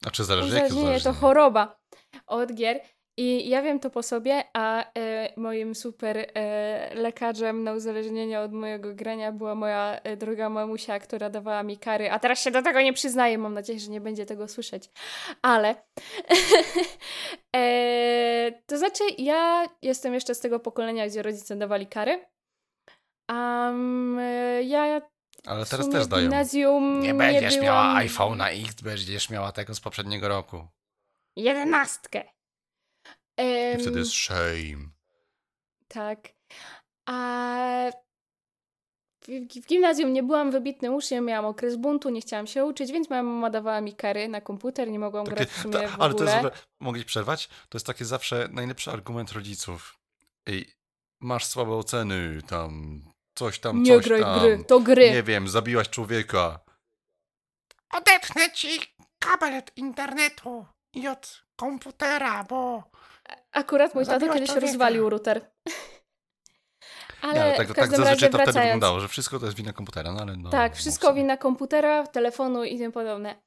Znaczy 0.02 0.24
zależy 0.24 0.54
jakie 0.54 0.66
Uzależnienie 0.66 1.00
to 1.00 1.12
choroba 1.12 1.80
od 2.26 2.54
gier. 2.54 2.80
I 3.18 3.48
ja 3.48 3.62
wiem 3.62 3.80
to 3.80 3.90
po 3.90 4.02
sobie, 4.02 4.44
a 4.54 4.84
e, 4.98 5.32
moim 5.36 5.74
super 5.74 6.26
e, 6.34 6.90
lekarzem 6.94 7.64
na 7.64 7.72
uzależnienie 7.72 8.40
od 8.40 8.52
mojego 8.52 8.94
grania 8.94 9.32
była 9.32 9.54
moja 9.54 10.00
e, 10.00 10.16
droga 10.16 10.48
mamusia, 10.48 10.98
która 10.98 11.30
dawała 11.30 11.62
mi 11.62 11.78
kary. 11.78 12.10
A 12.10 12.18
teraz 12.18 12.42
się 12.42 12.50
do 12.50 12.62
tego 12.62 12.80
nie 12.80 12.92
przyznaję, 12.92 13.38
mam 13.38 13.54
nadzieję, 13.54 13.80
że 13.80 13.90
nie 13.90 14.00
będzie 14.00 14.26
tego 14.26 14.48
słyszeć. 14.48 14.90
Ale 15.42 15.74
e, 17.56 18.52
to 18.66 18.78
znaczy, 18.78 19.04
ja 19.18 19.66
jestem 19.82 20.14
jeszcze 20.14 20.34
z 20.34 20.40
tego 20.40 20.60
pokolenia, 20.60 21.06
gdzie 21.06 21.22
rodzice 21.22 21.56
dawali 21.56 21.86
kary. 21.86 22.26
Um, 23.30 24.20
ja 24.62 25.00
Ale 25.46 25.66
teraz 25.66 25.88
też 25.90 26.06
dają. 26.06 26.22
gimnazjum 26.22 27.00
Nie 27.00 27.14
będziesz 27.14 27.54
byłam... 27.54 27.64
miała 27.64 28.04
iPhone'a 28.04 28.64
X, 28.64 28.82
będziesz 28.82 29.30
miała 29.30 29.52
tego 29.52 29.74
z 29.74 29.80
poprzedniego 29.80 30.28
roku. 30.28 30.66
Jedenastkę. 31.36 32.24
I 33.38 33.42
Em, 33.42 33.80
wtedy 33.80 33.98
jest 33.98 34.12
shame. 34.12 34.88
Tak. 35.88 36.28
A 37.08 37.90
w, 39.24 39.30
w 39.62 39.66
gimnazjum 39.66 40.12
nie 40.12 40.22
byłam 40.22 40.50
wybitnym 40.50 40.94
uczniem, 40.94 41.24
miałam 41.24 41.44
okres 41.44 41.76
buntu, 41.76 42.10
nie 42.10 42.20
chciałam 42.20 42.46
się 42.46 42.64
uczyć, 42.64 42.92
więc 42.92 43.10
moja 43.10 43.22
mama 43.22 43.50
dawała 43.50 43.80
mi 43.80 43.94
kary 43.94 44.28
na 44.28 44.40
komputer, 44.40 44.90
nie 44.90 44.98
mogłam 44.98 45.26
Takie, 45.26 45.36
grać 45.36 45.48
w 45.48 45.62
sumie 45.62 45.74
to, 45.74 45.88
w 45.88 46.00
ale 46.00 46.14
to 46.14 46.24
jest, 46.24 46.64
mogę 46.80 47.00
ci 47.00 47.06
przerwać? 47.06 47.48
To 47.48 47.78
jest 47.78 47.86
taki 47.86 48.04
zawsze 48.04 48.48
najlepszy 48.52 48.90
argument 48.90 49.32
rodziców. 49.32 49.98
Ej, 50.46 50.70
masz 51.20 51.44
słabe 51.46 51.72
oceny, 51.72 52.42
tam 52.48 53.02
coś 53.36 53.58
tam, 53.58 53.82
nie 53.82 53.96
coś 53.96 54.04
graj 54.04 54.20
tam. 54.20 54.40
gry, 54.40 54.64
to 54.64 54.80
gry. 54.80 55.10
Nie 55.10 55.22
wiem, 55.22 55.48
zabiłaś 55.48 55.88
człowieka. 55.88 56.60
Odetchnę 57.94 58.52
ci 58.52 58.68
kabel 59.18 59.54
od 59.58 59.76
internetu 59.76 60.66
i 60.94 61.08
od 61.08 61.42
komputera, 61.56 62.44
bo 62.44 62.82
Akurat 63.52 63.94
mój 63.94 64.04
Zabiłaś 64.04 64.34
kiedyś 64.34 64.48
człowieka. 64.50 64.66
rozwalił 64.66 65.10
router. 65.10 65.50
Ale 67.22 67.34
nie, 67.34 67.42
ale 67.44 67.56
tak, 67.56 67.74
tak 67.74 67.90
zazwyczaj 67.90 68.30
to 68.30 68.38
wtedy 68.38 68.60
wyglądało, 68.60 69.00
że 69.00 69.08
wszystko 69.08 69.38
to 69.38 69.44
jest 69.46 69.56
wina 69.58 69.72
komputera, 69.72 70.12
no 70.12 70.20
ale 70.20 70.36
no. 70.36 70.50
Tak, 70.50 70.72
no 70.72 70.76
wszystko 70.76 71.06
sobie. 71.06 71.20
wina 71.22 71.36
komputera, 71.36 72.06
telefonu 72.06 72.64
i 72.64 72.78
tym 72.78 72.92
podobne. 72.92 73.42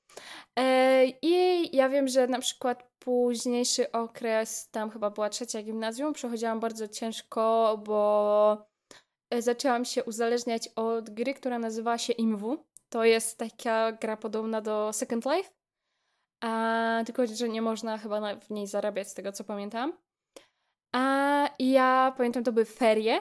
E, 0.60 1.06
I 1.22 1.76
ja 1.78 1.90
wiem, 1.90 2.08
że 2.08 2.28
na 2.28 2.40
przykład 2.40 2.90
późniejszy 3.00 3.92
okres, 3.92 4.70
tam 4.72 4.90
chyba 4.92 5.10
była 5.10 5.30
trzecia 5.30 5.62
gimnazjum, 5.62 6.14
przechodziłam 6.14 6.60
bardzo 6.60 6.88
ciężko, 6.88 7.78
bo 7.86 8.69
zaczęłam 9.40 9.86
się 9.86 10.04
uzależniać 10.04 10.70
od 10.76 11.10
gry, 11.10 11.34
która 11.34 11.60
nazywała 11.60 11.98
się 11.98 12.14
IMW. 12.14 12.66
To 12.90 13.04
jest 13.04 13.38
taka 13.38 13.92
gra 13.92 14.18
podobna 14.18 14.62
do 14.62 14.94
Second 14.94 15.26
Life, 15.26 15.50
a, 16.44 17.04
tylko 17.06 17.28
że 17.28 17.50
nie 17.50 17.62
można 17.62 17.98
chyba 17.98 18.36
w 18.36 18.50
niej 18.50 18.68
zarabiać, 18.68 19.08
z 19.08 19.14
tego 19.14 19.32
co 19.32 19.44
pamiętam. 19.44 19.94
A 20.96 21.50
ja 21.60 22.14
pamiętam, 22.18 22.44
to 22.44 22.52
były 22.52 22.66
ferie. 22.66 23.20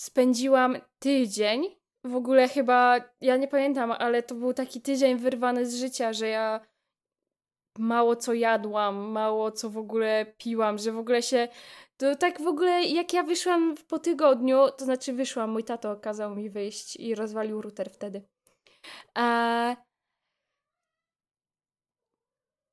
Spędziłam 0.00 0.76
tydzień 0.98 1.76
w 2.04 2.16
ogóle 2.16 2.48
chyba, 2.48 3.00
ja 3.20 3.36
nie 3.36 3.48
pamiętam, 3.48 3.92
ale 3.92 4.22
to 4.22 4.34
był 4.34 4.54
taki 4.54 4.80
tydzień 4.80 5.16
wyrwany 5.16 5.66
z 5.66 5.76
życia, 5.76 6.12
że 6.12 6.28
ja 6.28 6.60
mało 7.78 8.16
co 8.16 8.34
jadłam, 8.34 8.96
mało 8.96 9.52
co 9.52 9.70
w 9.70 9.78
ogóle 9.78 10.26
piłam, 10.38 10.78
że 10.78 10.92
w 10.92 10.98
ogóle 10.98 11.22
się. 11.22 11.48
To 11.96 12.16
tak 12.16 12.42
w 12.42 12.46
ogóle, 12.46 12.84
jak 12.84 13.12
ja 13.12 13.22
wyszłam 13.22 13.74
po 13.88 13.98
tygodniu, 13.98 14.58
to 14.78 14.84
znaczy 14.84 15.12
wyszłam, 15.12 15.50
mój 15.50 15.64
tato 15.64 15.96
kazał 15.96 16.36
mi 16.36 16.50
wyjść 16.50 16.96
i 16.96 17.14
rozwalił 17.14 17.62
router 17.62 17.90
wtedy. 17.90 18.22
A... 19.14 19.76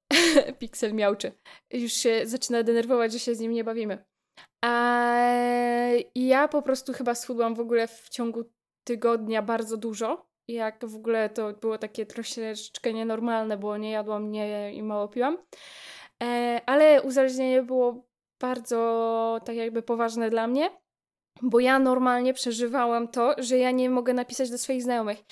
Pixel 0.60 0.94
miałczy. 0.94 1.32
Już 1.72 1.94
się 1.94 2.22
zaczyna 2.28 2.64
denerwować, 2.64 3.14
że 3.14 3.20
się 3.20 3.36
z 3.36 3.40
nim 3.40 3.52
nie 3.52 3.64
bawimy. 3.64 4.06
A 4.66 4.72
ja 6.16 6.48
po 6.48 6.62
prostu 6.62 6.94
chyba 6.94 7.16
schudłam 7.16 7.56
w 7.56 7.60
ogóle 7.60 7.88
w 7.88 8.10
ciągu 8.10 8.44
tygodnia 8.84 9.42
bardzo 9.42 9.78
dużo. 9.78 10.31
Jak 10.54 10.86
w 10.86 10.96
ogóle 10.96 11.30
to 11.30 11.54
było 11.54 11.78
takie 11.78 12.06
troszeczkę 12.06 12.94
nienormalne, 12.94 13.58
bo 13.58 13.78
nie 13.78 13.92
jadłam 13.92 14.32
nie 14.32 14.74
i 14.74 14.84
mało 14.84 15.08
piłam. 15.08 15.38
E, 16.24 16.62
ale 16.66 17.02
uzależnienie 17.02 17.64
było 17.64 18.06
bardzo 18.42 19.40
tak 19.46 19.56
jakby 19.56 19.82
poważne 19.82 20.30
dla 20.30 20.48
mnie, 20.48 20.70
bo 21.42 21.60
ja 21.60 21.80
normalnie 21.80 22.34
przeżywałam 22.34 23.08
to, 23.08 23.36
że 23.38 23.58
ja 23.58 23.72
nie 23.72 23.90
mogę 23.90 24.14
napisać 24.14 24.50
do 24.50 24.58
swoich 24.58 24.84
znajomych. 24.84 25.24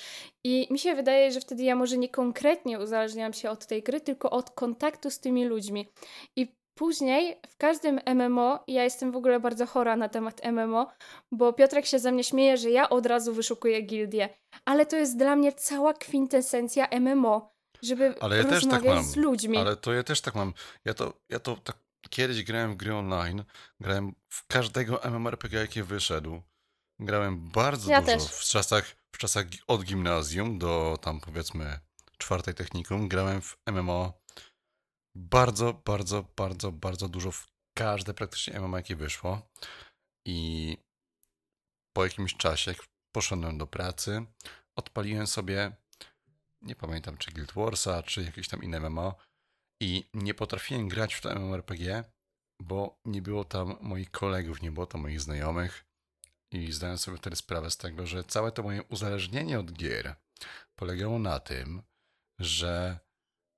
I 0.44 0.68
mi 0.72 0.80
się 0.80 0.96
wydaje, 0.96 1.32
że 1.32 1.40
wtedy 1.40 1.64
ja 1.64 1.76
może 1.76 1.98
nie 1.98 2.10
konkretnie 2.10 2.80
uzależniałam 2.80 3.34
się 3.34 3.50
od 3.50 3.66
tej 3.66 3.84
gry, 3.84 4.02
tylko 4.02 4.30
od 4.30 4.50
kontaktu 4.50 5.10
z 5.10 5.20
tymi 5.20 5.46
ludźmi. 5.46 5.88
I 6.36 6.59
później 6.80 7.40
w 7.50 7.58
każdym 7.58 8.00
MMO, 8.16 8.64
ja 8.68 8.84
jestem 8.84 9.12
w 9.12 9.16
ogóle 9.16 9.40
bardzo 9.40 9.66
chora 9.66 9.96
na 9.96 10.10
temat 10.10 10.42
MMO, 10.52 10.88
bo 11.32 11.54
Piotrek 11.54 11.86
się 11.86 12.00
ze 12.00 12.12
mnie 12.12 12.24
śmieje, 12.24 12.58
że 12.58 12.70
ja 12.70 12.90
od 12.90 13.06
razu 13.06 13.34
wyszukuję 13.34 13.82
gildię. 13.82 14.30
Ale 14.66 14.86
to 14.86 14.96
jest 14.96 15.18
dla 15.18 15.36
mnie 15.36 15.52
cała 15.54 15.94
kwintesencja 15.94 16.88
MMO, 17.00 17.54
żeby 17.82 18.16
Ale 18.22 18.38
ja 18.38 18.44
też 18.44 18.64
tak 18.64 18.72
rozmawiać 18.74 18.96
mam. 18.96 19.04
z 19.04 19.16
ludźmi. 19.16 19.58
Ale 19.58 19.76
to 19.76 19.94
ja 19.94 20.04
też 20.04 20.22
tak 20.22 20.36
mam. 20.36 20.54
Ja 20.86 20.94
to, 20.94 21.14
ja 21.30 21.40
to 21.40 21.56
tak 21.56 21.78
kiedyś 22.10 22.44
grałem 22.44 22.74
w 22.74 22.76
gry 22.78 22.96
online, 22.96 23.44
grałem 23.80 24.16
w 24.30 24.48
każdego 24.48 25.00
MMORPG, 25.04 25.54
jaki 25.54 25.84
wyszedł. 25.84 26.42
Grałem 27.00 27.50
bardzo 27.52 27.92
Ja 27.92 28.02
dużo 28.02 28.12
też. 28.12 28.24
w 28.24 28.44
czasach, 28.44 28.86
w 29.12 29.18
czasach 29.18 29.46
od 29.68 29.84
gimnazjum 29.84 30.60
do 30.60 30.98
tam 31.02 31.20
powiedzmy 31.20 31.80
czwartej 32.18 32.54
technikum. 32.54 33.08
Grałem 33.08 33.42
w 33.42 33.58
MMO 33.72 34.19
bardzo, 35.16 35.74
bardzo, 35.74 36.26
bardzo, 36.36 36.72
bardzo 36.72 37.10
dużo 37.10 37.32
w 37.32 37.48
każde 37.78 38.14
praktycznie 38.14 38.60
MMO, 38.60 38.78
jakie 38.78 38.96
wyszło. 38.96 39.42
I 40.26 40.78
po 41.94 42.04
jakimś 42.04 42.36
czasie, 42.36 42.72
jak 42.72 42.88
poszedłem 43.12 43.58
do 43.58 43.68
pracy, 43.68 44.26
odpaliłem 44.76 45.28
sobie, 45.28 45.72
nie 46.62 46.76
pamiętam 46.76 47.18
czy 47.18 47.32
Guild 47.32 47.52
Warsa, 47.54 48.04
czy 48.04 48.24
jakieś 48.24 48.48
tam 48.48 48.64
inne 48.64 48.80
MMO 48.80 49.16
i 49.82 50.10
nie 50.14 50.34
potrafiłem 50.34 50.88
grać 50.88 51.14
w 51.14 51.22
to 51.22 51.36
MMORPG, 51.36 52.04
bo 52.62 53.00
nie 53.06 53.22
było 53.22 53.44
tam 53.44 53.78
moich 53.82 54.12
kolegów, 54.12 54.62
nie 54.62 54.72
było 54.72 54.86
tam 54.86 55.02
moich 55.02 55.22
znajomych 55.22 55.86
i 56.52 56.72
zdałem 56.72 56.98
sobie 56.98 57.18
wtedy 57.18 57.36
sprawę 57.36 57.72
z 57.72 57.78
tego, 57.78 58.08
że 58.08 58.24
całe 58.24 58.52
to 58.52 58.64
moje 58.64 58.84
uzależnienie 58.84 59.60
od 59.60 59.72
gier 59.72 60.16
polegało 60.76 61.20
na 61.20 61.40
tym, 61.40 61.82
że 62.40 63.00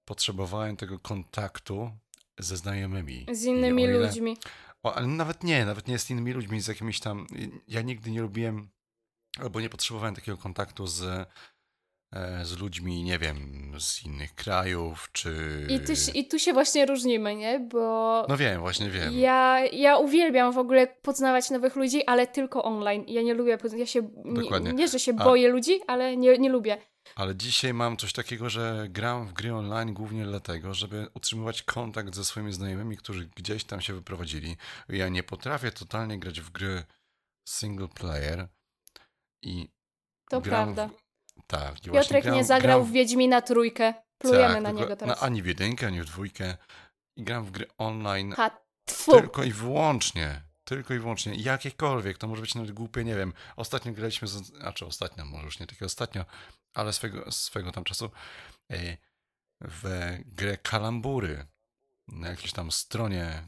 potrzebowałem 0.05 0.77
tego 0.77 0.99
kontaktu 0.99 1.91
ze 2.39 2.57
znajomymi. 2.57 3.25
z 3.31 3.43
innymi 3.43 3.83
ile- 3.83 3.97
ludźmi. 3.99 4.37
o, 4.83 4.93
ale 4.95 5.07
nawet 5.07 5.43
nie, 5.43 5.65
nawet 5.65 5.87
nie 5.87 5.99
z 5.99 6.09
innymi 6.09 6.33
ludźmi, 6.33 6.61
z 6.61 6.67
jakimiś 6.67 6.99
tam. 6.99 7.27
Ja 7.67 7.81
nigdy 7.81 8.11
nie 8.11 8.21
lubiłem, 8.21 8.69
albo 9.39 9.61
nie 9.61 9.69
potrzebowałem 9.69 10.15
takiego 10.15 10.37
kontaktu 10.37 10.87
z, 10.87 11.01
e, 12.13 12.45
z 12.45 12.57
ludźmi, 12.59 13.03
nie 13.03 13.19
wiem, 13.19 13.71
z 13.79 14.05
innych 14.05 14.35
krajów, 14.35 15.09
czy. 15.11 15.35
I 15.69 15.79
tu, 15.79 15.95
się- 15.95 16.11
I 16.11 16.27
tu 16.27 16.39
się 16.39 16.53
właśnie 16.53 16.85
różnimy, 16.85 17.35
nie? 17.35 17.59
Bo 17.59 18.25
No 18.29 18.37
wiem, 18.37 18.61
właśnie 18.61 18.89
wiem. 18.89 19.19
ja, 19.19 19.59
ja 19.65 19.97
uwielbiam 19.97 20.53
w 20.53 20.57
ogóle 20.57 20.87
poznawać 20.87 21.49
nowych 21.49 21.75
ludzi, 21.75 22.05
ale 22.05 22.27
tylko 22.27 22.63
online. 22.63 23.03
Ja 23.07 23.21
nie 23.21 23.33
lubię, 23.33 23.57
ja 23.77 23.85
się, 23.85 24.01
Dokładnie. 24.25 24.69
nie, 24.71 24.77
nie, 24.77 24.87
że 24.87 24.99
się 24.99 25.11
A- 25.17 25.23
boję 25.23 25.49
ludzi, 25.49 25.79
ale 25.87 26.17
nie, 26.17 26.37
nie 26.37 26.49
lubię. 26.49 26.77
Ale 27.15 27.35
dzisiaj 27.35 27.73
mam 27.73 27.97
coś 27.97 28.13
takiego, 28.13 28.49
że 28.49 28.87
gram 28.89 29.27
w 29.27 29.33
gry 29.33 29.55
online 29.55 29.93
głównie 29.93 30.25
dlatego, 30.25 30.73
żeby 30.73 31.07
utrzymywać 31.13 31.63
kontakt 31.63 32.15
ze 32.15 32.25
swoimi 32.25 32.53
znajomymi, 32.53 32.97
którzy 32.97 33.29
gdzieś 33.35 33.63
tam 33.63 33.81
się 33.81 33.93
wyprowadzili. 33.93 34.57
Ja 34.89 35.09
nie 35.09 35.23
potrafię 35.23 35.71
totalnie 35.71 36.19
grać 36.19 36.41
w 36.41 36.49
gry 36.49 36.83
single 37.49 37.87
player 37.87 38.47
i 39.41 39.69
To 40.29 40.41
prawda. 40.41 40.87
W... 40.87 40.91
Tak. 41.47 41.79
Piotrek 41.79 42.23
gram, 42.23 42.35
nie 42.35 42.43
zagrał 42.43 42.79
gram... 42.79 42.91
w 42.91 42.93
Wiedźmina 42.93 43.41
trójkę. 43.41 43.93
Plujemy 44.17 44.53
Tak, 44.53 44.63
na 44.63 44.71
niego 44.71 44.95
teraz. 44.95 45.21
Na, 45.21 45.25
ani 45.27 45.41
w 45.41 45.45
jedynkę, 45.45 45.87
ani 45.87 46.01
w 46.01 46.05
dwójkę. 46.05 46.57
I 47.17 47.23
gram 47.23 47.45
w 47.45 47.51
gry 47.51 47.65
online 47.77 48.31
Ha, 48.31 48.51
tfu. 48.85 49.11
tylko 49.11 49.43
i 49.43 49.51
wyłącznie, 49.51 50.41
Tylko 50.71 50.93
i 50.93 50.99
wyłącznie. 50.99 51.35
Jakiekolwiek. 51.35 52.17
To 52.17 52.27
może 52.27 52.41
być 52.41 52.55
nawet 52.55 52.71
głupie, 52.71 53.03
nie 53.03 53.15
wiem. 53.15 53.33
Ostatnio 53.55 53.91
graliśmy, 53.91 54.27
z, 54.27 54.31
znaczy 54.31 54.85
ostatnio, 54.85 55.25
może 55.25 55.45
już 55.45 55.59
nie 55.59 55.67
takie 55.67 55.85
ostatnio, 55.85 56.25
ale 56.73 56.93
swego, 56.93 57.31
swego 57.31 57.71
tam 57.71 57.83
czasu 57.83 58.11
e, 58.71 58.97
w 59.61 60.17
grę 60.25 60.57
Kalambury 60.57 61.45
na 62.07 62.29
jakiejś 62.29 62.53
tam 62.53 62.71
stronie 62.71 63.43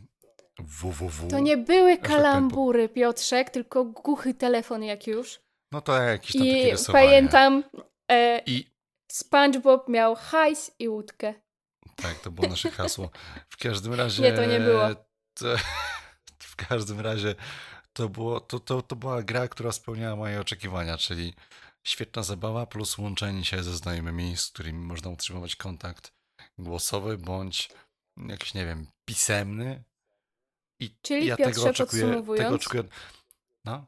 www. 0.59 1.29
To 1.29 1.39
nie 1.39 1.57
były 1.57 1.97
tak 1.97 2.07
kalambury, 2.07 2.89
Piotrzek, 2.89 3.49
tylko 3.49 3.86
głuchy 3.86 4.33
telefon 4.33 4.83
jak 4.83 5.07
już. 5.07 5.39
No 5.71 5.81
to 5.81 6.01
jakieś 6.01 6.31
tam 6.31 6.41
takie 6.41 6.67
I 6.67 6.71
rysowanie. 6.71 7.05
pamiętam, 7.05 7.63
e, 8.12 8.41
I 8.45 8.71
SpongeBob 9.12 9.89
miał 9.89 10.15
hajs 10.15 10.71
i 10.79 10.89
łódkę. 10.89 11.33
tak, 11.95 12.19
to 12.19 12.31
było 12.31 12.47
nasze 12.47 12.71
hasło. 12.71 13.09
W 13.49 13.57
każdym 13.57 13.93
razie... 13.93 14.23
Nie, 14.31 14.33
to 14.33 14.45
nie 14.45 14.59
było. 14.59 14.89
To, 15.33 15.55
w 16.53 16.55
każdym 16.55 16.99
razie 16.99 17.35
to, 17.93 18.09
było, 18.09 18.39
to, 18.39 18.59
to, 18.59 18.81
to 18.81 18.95
była 18.95 19.23
gra, 19.23 19.47
która 19.47 19.71
spełniała 19.71 20.15
moje 20.15 20.41
oczekiwania, 20.41 20.97
czyli 20.97 21.33
świetna 21.83 22.23
zabawa 22.23 22.65
plus 22.65 22.97
łączenie 22.97 23.45
się 23.45 23.63
ze 23.63 23.77
znajomymi, 23.77 24.37
z 24.37 24.47
którymi 24.47 24.85
można 24.85 25.09
utrzymywać 25.09 25.55
kontakt 25.55 26.13
głosowy 26.57 27.17
bądź 27.17 27.69
jakiś, 28.17 28.53
nie 28.53 28.65
wiem, 28.65 28.87
pisemny. 29.05 29.83
I 30.79 30.95
Czyli, 31.01 31.27
ja 31.27 31.37
Piotrze, 31.37 31.53
tego 31.53 31.69
oczekuję. 31.69 32.01
Tego 32.03 32.21
podsumowując- 32.21 32.55
oczekuję. 32.55 32.83
No, 33.65 33.85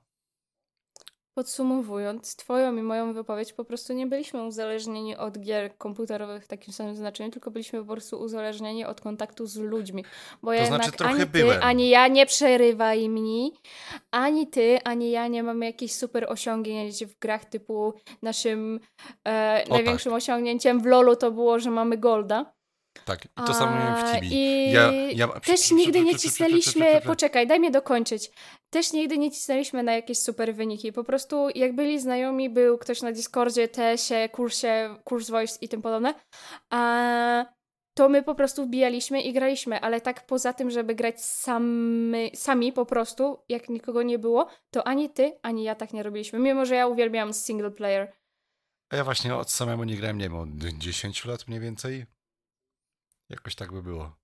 Podsumowując, 1.36 2.36
twoją 2.36 2.76
i 2.78 2.82
moją 2.82 3.14
wypowiedź, 3.14 3.54
po 3.54 3.66
prostu 3.66 3.94
nie 3.94 4.08
byliśmy 4.08 4.44
uzależnieni 4.44 5.18
od 5.18 5.40
gier 5.40 5.78
komputerowych 5.78 6.44
w 6.44 6.48
takim 6.48 6.74
samym 6.74 6.96
znaczeniu, 6.96 7.32
tylko 7.32 7.52
byliśmy 7.52 7.80
po 7.80 7.92
prostu 7.92 8.20
uzależnieni 8.20 8.86
od 8.86 9.02
kontaktu 9.02 9.46
z 9.48 9.58
ludźmi. 9.58 10.06
Bo 10.42 10.52
To 10.52 10.58
znaczy 10.58 10.72
jednak 10.72 10.96
trochę 10.96 11.14
ani 11.14 11.20
ty, 11.24 11.26
byłem. 11.26 11.60
ani 11.64 11.90
ja 11.90 12.08
nie 12.08 12.26
przerywaj 12.26 13.10
mi, 13.10 13.52
ani 14.12 14.48
ty, 14.48 14.80
ani 14.84 15.12
ja 15.12 15.28
nie 15.28 15.44
mamy 15.44 15.66
jakichś 15.66 15.94
super 15.94 16.26
osiągnięć 16.30 17.06
w 17.06 17.20
grach 17.20 17.46
typu 17.46 17.94
naszym 18.22 18.80
e, 19.28 19.64
największym 19.70 20.12
tak. 20.12 20.18
osiągnięciem 20.18 20.80
w 20.82 20.86
LoLu 20.86 21.16
to 21.16 21.32
było, 21.32 21.60
że 21.60 21.72
mamy 21.72 21.98
Golda. 21.98 22.54
tak. 23.06 23.26
I 23.26 23.30
to 23.48 23.54
samo 23.54 23.76
miałem 23.76 23.96
w 23.96 24.00
A, 24.10 24.14
Tibi. 24.16 24.36
I 24.36 24.72
Ja- 24.72 24.92
ja- 25.16 25.28
też 25.28 25.72
nigdy 25.72 26.02
nie 26.02 26.16
cisnęliśmy, 26.16 27.02
poczekaj, 27.06 27.48
daj 27.48 27.60
mnie 27.60 27.72
dokończyć. 27.72 28.32
Też 28.76 28.94
nigdy 28.94 29.18
nie 29.18 29.32
cisnęliśmy 29.32 29.84
na 29.84 29.94
jakieś 29.94 30.20
super 30.20 30.56
wyniki. 30.56 30.94
Po 30.94 31.04
prostu 31.04 31.50
jak 31.56 31.76
byli 31.76 32.00
znajomi, 32.00 32.50
był 32.50 32.78
ktoś 32.78 33.02
na 33.02 33.12
Discordzie, 33.12 33.68
TS-ie, 33.68 34.30
kursie, 34.30 34.96
kurs 35.04 35.30
voice 35.30 35.58
i 35.62 35.70
tym 35.70 35.82
podobne, 35.82 36.14
a 36.70 37.46
to 37.94 38.10
my 38.10 38.24
po 38.24 38.36
prostu 38.36 38.66
wbijaliśmy 38.66 39.22
i 39.22 39.34
graliśmy, 39.34 39.82
ale 39.82 40.02
tak 40.02 40.26
poza 40.26 40.54
tym, 40.54 40.72
żeby 40.72 40.96
grać 40.96 41.22
samy, 41.22 42.30
sami 42.34 42.74
po 42.74 42.86
prostu, 42.86 43.38
jak 43.50 43.70
nikogo 43.70 44.04
nie 44.04 44.20
było, 44.20 44.48
to 44.72 44.88
ani 44.88 45.10
ty, 45.10 45.40
ani 45.42 45.64
ja 45.64 45.76
tak 45.76 45.94
nie 45.94 46.04
robiliśmy. 46.04 46.40
Mimo, 46.40 46.66
że 46.66 46.76
ja 46.76 46.88
uwielbiam 46.88 47.34
single 47.34 47.72
player. 47.72 48.14
A 48.90 48.96
ja 48.96 49.04
właśnie 49.04 49.36
od 49.36 49.52
samego 49.52 49.86
nie 49.86 49.96
grałem, 49.96 50.18
nie 50.18 50.30
wiem, 50.30 50.38
od 50.38 50.50
10 50.78 51.26
lat 51.26 51.48
mniej 51.48 51.60
więcej. 51.60 52.06
Jakoś 53.30 53.56
tak 53.56 53.74
by 53.74 53.84
było. 53.84 54.16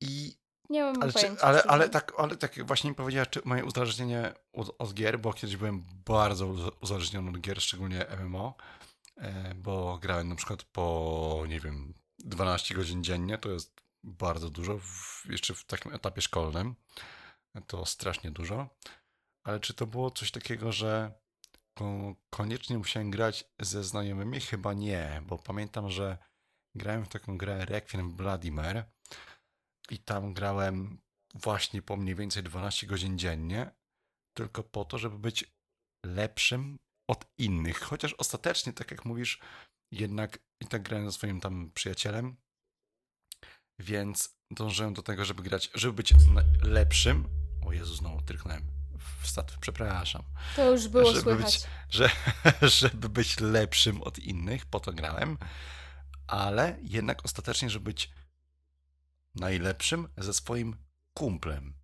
I 0.00 0.43
Nie 0.70 0.82
mam 0.84 1.02
Ale, 1.02 1.12
czy, 1.12 1.40
ale, 1.42 1.62
ale, 1.62 1.88
tak, 1.88 2.12
ale 2.18 2.36
tak 2.36 2.56
jak 2.56 2.66
właśnie 2.66 2.90
mi 2.90 2.96
powiedziała, 2.96 3.26
czy 3.26 3.40
moje 3.44 3.64
uzależnienie 3.64 4.32
od, 4.52 4.74
od 4.78 4.94
gier, 4.94 5.20
bo 5.20 5.32
kiedyś 5.32 5.56
byłem 5.56 5.84
bardzo 6.04 6.46
uza- 6.46 6.70
uzależniony 6.80 7.30
od 7.30 7.40
gier, 7.40 7.60
szczególnie 7.62 8.06
MMO, 8.24 8.54
e, 9.16 9.54
bo 9.54 9.98
grałem 9.98 10.28
na 10.28 10.34
przykład 10.36 10.62
po, 10.62 11.44
nie 11.48 11.60
wiem, 11.60 11.94
12 12.18 12.74
godzin 12.74 13.04
dziennie, 13.04 13.38
to 13.38 13.50
jest 13.50 13.80
bardzo 14.02 14.50
dużo, 14.50 14.78
w, 14.78 15.22
jeszcze 15.30 15.54
w 15.54 15.64
takim 15.64 15.94
etapie 15.94 16.20
szkolnym, 16.22 16.74
to 17.66 17.86
strasznie 17.86 18.30
dużo, 18.30 18.68
ale 19.44 19.60
czy 19.60 19.74
to 19.74 19.86
było 19.86 20.10
coś 20.10 20.30
takiego, 20.30 20.72
że 20.72 21.12
ko- 21.74 22.14
koniecznie 22.30 22.78
musiałem 22.78 23.10
grać 23.10 23.44
ze 23.60 23.84
znajomymi? 23.84 24.40
Chyba 24.40 24.72
nie, 24.72 25.22
bo 25.26 25.38
pamiętam, 25.38 25.90
że 25.90 26.18
grałem 26.74 27.04
w 27.04 27.08
taką 27.08 27.38
grę 27.38 27.64
Requiem 27.64 28.16
Vladimir, 28.16 28.84
i 29.90 29.98
tam 29.98 30.34
grałem 30.34 30.98
właśnie 31.34 31.82
po 31.82 31.96
mniej 31.96 32.14
więcej 32.14 32.42
12 32.42 32.86
godzin 32.86 33.18
dziennie, 33.18 33.70
tylko 34.36 34.62
po 34.62 34.84
to, 34.84 34.98
żeby 34.98 35.18
być 35.18 35.44
lepszym 36.06 36.78
od 37.10 37.24
innych. 37.38 37.80
Chociaż 37.80 38.12
ostatecznie, 38.14 38.72
tak 38.72 38.90
jak 38.90 39.04
mówisz, 39.04 39.38
jednak 39.92 40.38
i 40.60 40.66
tak 40.66 40.82
grałem 40.82 41.06
ze 41.06 41.12
swoim 41.12 41.40
tam 41.40 41.70
przyjacielem, 41.74 42.36
więc 43.78 44.36
dążyłem 44.50 44.94
do 44.94 45.02
tego, 45.02 45.24
żeby 45.24 45.42
grać, 45.42 45.70
żeby 45.74 45.92
być 45.92 46.14
lepszym. 46.62 47.28
O 47.66 47.72
Jezu, 47.72 47.94
znowu 47.94 48.22
tryknąłem 48.22 48.62
w 49.22 49.28
stat, 49.28 49.56
przepraszam. 49.60 50.22
To 50.56 50.70
już 50.72 50.88
było 50.88 51.10
żeby 51.12 51.20
słychać. 51.22 51.58
być- 51.58 51.66
Że, 51.90 52.10
żeby 52.80 53.08
być 53.08 53.40
lepszym 53.40 54.02
od 54.02 54.18
innych, 54.18 54.66
po 54.66 54.80
to 54.80 54.92
grałem, 54.92 55.38
ale 56.26 56.78
jednak 56.82 57.24
ostatecznie, 57.24 57.70
żeby 57.70 57.84
być 57.84 58.10
najlepszym 59.34 60.08
ze 60.18 60.34
swoim 60.34 60.76
kumplem. 61.14 61.74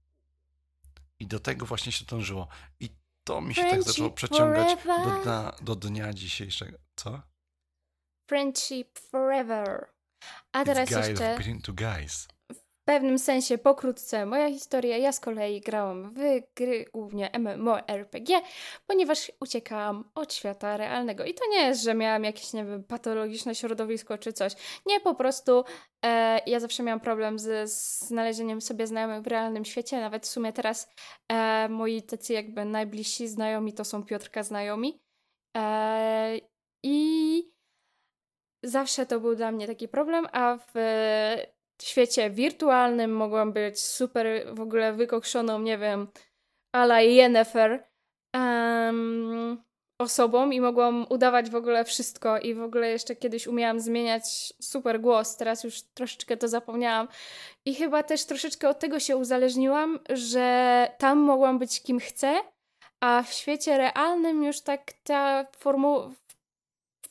I 1.19 1.27
do 1.27 1.41
tego 1.41 1.67
właśnie 1.67 1.93
się 1.93 2.05
dążyło. 2.05 2.49
I 2.81 2.91
to 3.25 3.41
mi 3.41 3.55
się 3.55 3.63
tak 3.63 3.71
Friendship 3.71 3.93
zaczęło 3.93 4.11
przeciągać 4.11 4.79
do 4.85 5.23
dnia, 5.23 5.53
do 5.63 5.77
dnia 5.77 6.13
dzisiejszego. 6.13 6.79
Co? 6.97 7.23
Friendship 8.27 8.99
forever. 8.99 9.87
A 10.53 10.65
teraz 10.65 10.89
It's 10.89 10.93
guy 11.01 11.09
jeszcze 11.11 11.37
between 11.37 11.63
two 11.63 11.73
guys. 11.73 12.29
Pewnym 12.85 13.19
sensie 13.19 13.59
pokrótce 13.59 14.27
moja 14.27 14.49
historia. 14.49 14.97
Ja 14.97 15.13
z 15.13 15.21
kolei 15.21 15.61
grałam 15.61 16.15
w 16.15 16.21
gry 16.57 16.85
głównie 16.93 17.31
MMORPG, 17.39 18.41
ponieważ 18.87 19.33
uciekałam 19.41 20.11
od 20.15 20.35
świata 20.35 20.77
realnego. 20.77 21.25
I 21.25 21.35
to 21.35 21.45
nie 21.51 21.67
jest, 21.67 21.83
że 21.83 21.95
miałam 21.95 22.25
jakieś, 22.25 22.53
nie 22.53 22.65
wiem, 22.65 22.85
patologiczne 22.85 23.55
środowisko 23.55 24.19
czy 24.19 24.33
coś. 24.33 24.53
Nie, 24.87 25.01
po 25.01 25.15
prostu 25.15 25.65
e, 26.05 26.41
ja 26.47 26.61
zawsze 26.61 26.83
miałam 26.83 27.01
problem 27.01 27.39
ze 27.39 27.67
znalezieniem 27.67 28.61
sobie 28.61 28.87
znajomych 28.87 29.23
w 29.23 29.27
realnym 29.27 29.65
świecie. 29.65 30.01
Nawet 30.01 30.27
w 30.27 30.31
sumie 30.31 30.53
teraz 30.53 30.89
e, 31.29 31.69
moi 31.69 32.03
tacy 32.03 32.33
jakby 32.33 32.65
najbliżsi 32.65 33.29
znajomi 33.29 33.73
to 33.73 33.85
są 33.85 34.05
Piotrka 34.05 34.43
znajomi. 34.43 35.01
E, 35.57 36.39
I 36.83 37.43
zawsze 38.63 39.07
to 39.07 39.21
był 39.21 39.37
dla 39.37 39.53
mnie 39.53 39.67
taki 39.67 39.89
problem, 39.89 40.27
a 40.33 40.59
w 40.59 40.73
świecie 41.83 42.31
wirtualnym 42.31 43.13
mogłam 43.13 43.53
być 43.53 43.81
super 43.81 44.27
w 44.53 44.61
ogóle 44.61 44.93
wykokszoną, 44.93 45.61
nie 45.61 45.79
wiem, 45.79 46.09
ala 46.73 47.01
Yennefer 47.01 47.85
em, 48.37 49.63
osobą 50.01 50.51
i 50.51 50.61
mogłam 50.61 51.07
udawać 51.09 51.51
w 51.51 51.55
ogóle 51.55 51.85
wszystko 51.85 52.39
i 52.39 52.55
w 52.55 52.63
ogóle 52.63 52.91
jeszcze 52.91 53.17
kiedyś 53.17 53.47
umiałam 53.47 53.81
zmieniać 53.81 54.53
super 54.63 55.01
głos, 55.01 55.37
teraz 55.37 55.65
już 55.65 55.83
troszeczkę 55.83 56.37
to 56.37 56.49
zapomniałam. 56.49 57.09
I 57.65 57.75
chyba 57.75 58.03
też 58.03 58.25
troszeczkę 58.25 58.69
od 58.69 58.79
tego 58.79 59.01
się 59.01 59.17
uzależniłam, 59.17 59.99
że 60.11 60.89
tam 60.99 61.19
mogłam 61.19 61.59
być 61.59 61.83
kim 61.83 62.01
chcę, 62.01 62.41
a 63.01 63.23
w 63.23 63.33
świecie 63.33 63.79
realnym 63.79 64.45
już 64.45 64.61
tak 64.61 64.93
ta 65.05 65.47
formu 65.59 66.15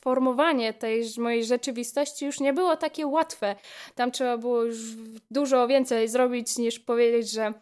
formowanie 0.04 0.74
tej 0.74 1.04
mojej 1.18 1.46
rzeczywistości 1.46 2.26
już 2.26 2.40
nie 2.40 2.54
było 2.54 2.78
takie 2.78 3.08
łatwe. 3.08 3.56
Tam 3.96 4.12
trzeba 4.12 4.38
było 4.38 4.64
już 4.64 4.78
dużo 5.32 5.68
więcej 5.68 6.08
zrobić 6.08 6.58
niż 6.58 6.80
powiedzieć, 6.80 7.32
że 7.32 7.54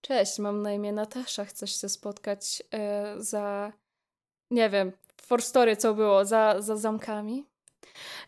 cześć, 0.00 0.38
mam 0.38 0.62
na 0.62 0.72
imię 0.72 0.92
Natasza, 0.92 1.44
chcesz 1.44 1.80
się 1.80 1.88
spotkać 1.88 2.62
e, 2.74 3.14
za, 3.16 3.72
nie 4.50 4.70
wiem, 4.70 4.92
for 5.22 5.42
story 5.42 5.76
co 5.76 5.94
było, 5.94 6.24
za, 6.24 6.60
za 6.60 6.76
zamkami. 6.76 7.46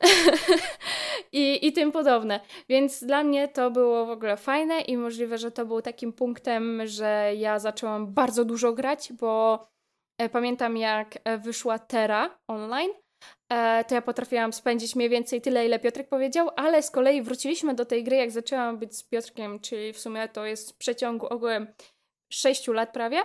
I, 1.32 1.66
I 1.66 1.72
tym 1.72 1.92
podobne. 1.92 2.40
Więc 2.68 3.04
dla 3.04 3.24
mnie 3.24 3.48
to 3.48 3.70
było 3.70 4.06
w 4.06 4.10
ogóle 4.10 4.36
fajne 4.36 4.80
i 4.80 4.96
możliwe, 4.96 5.38
że 5.38 5.50
to 5.50 5.66
był 5.66 5.82
takim 5.82 6.12
punktem, 6.12 6.86
że 6.86 7.32
ja 7.36 7.58
zaczęłam 7.58 8.14
bardzo 8.14 8.44
dużo 8.44 8.72
grać, 8.72 9.12
bo 9.12 9.66
e, 10.18 10.28
pamiętam 10.28 10.76
jak 10.76 11.18
e, 11.24 11.38
wyszła 11.38 11.78
Terra 11.78 12.38
online, 12.48 12.90
to 13.88 13.94
ja 13.94 14.02
potrafiłam 14.02 14.52
spędzić 14.52 14.96
mniej 14.96 15.08
więcej 15.08 15.40
tyle, 15.40 15.66
ile 15.66 15.78
Piotrek 15.78 16.08
powiedział, 16.08 16.50
ale 16.56 16.82
z 16.82 16.90
kolei 16.90 17.22
wróciliśmy 17.22 17.74
do 17.74 17.84
tej 17.84 18.04
gry, 18.04 18.16
jak 18.16 18.30
zaczęłam 18.30 18.78
być 18.78 18.96
z 18.96 19.02
Piotrkiem, 19.02 19.60
czyli 19.60 19.92
w 19.92 19.98
sumie 19.98 20.28
to 20.28 20.46
jest 20.46 20.72
w 20.72 20.76
przeciągu 20.76 21.26
ogółem 21.26 21.66
6 22.32 22.68
lat 22.68 22.92
prawie. 22.92 23.22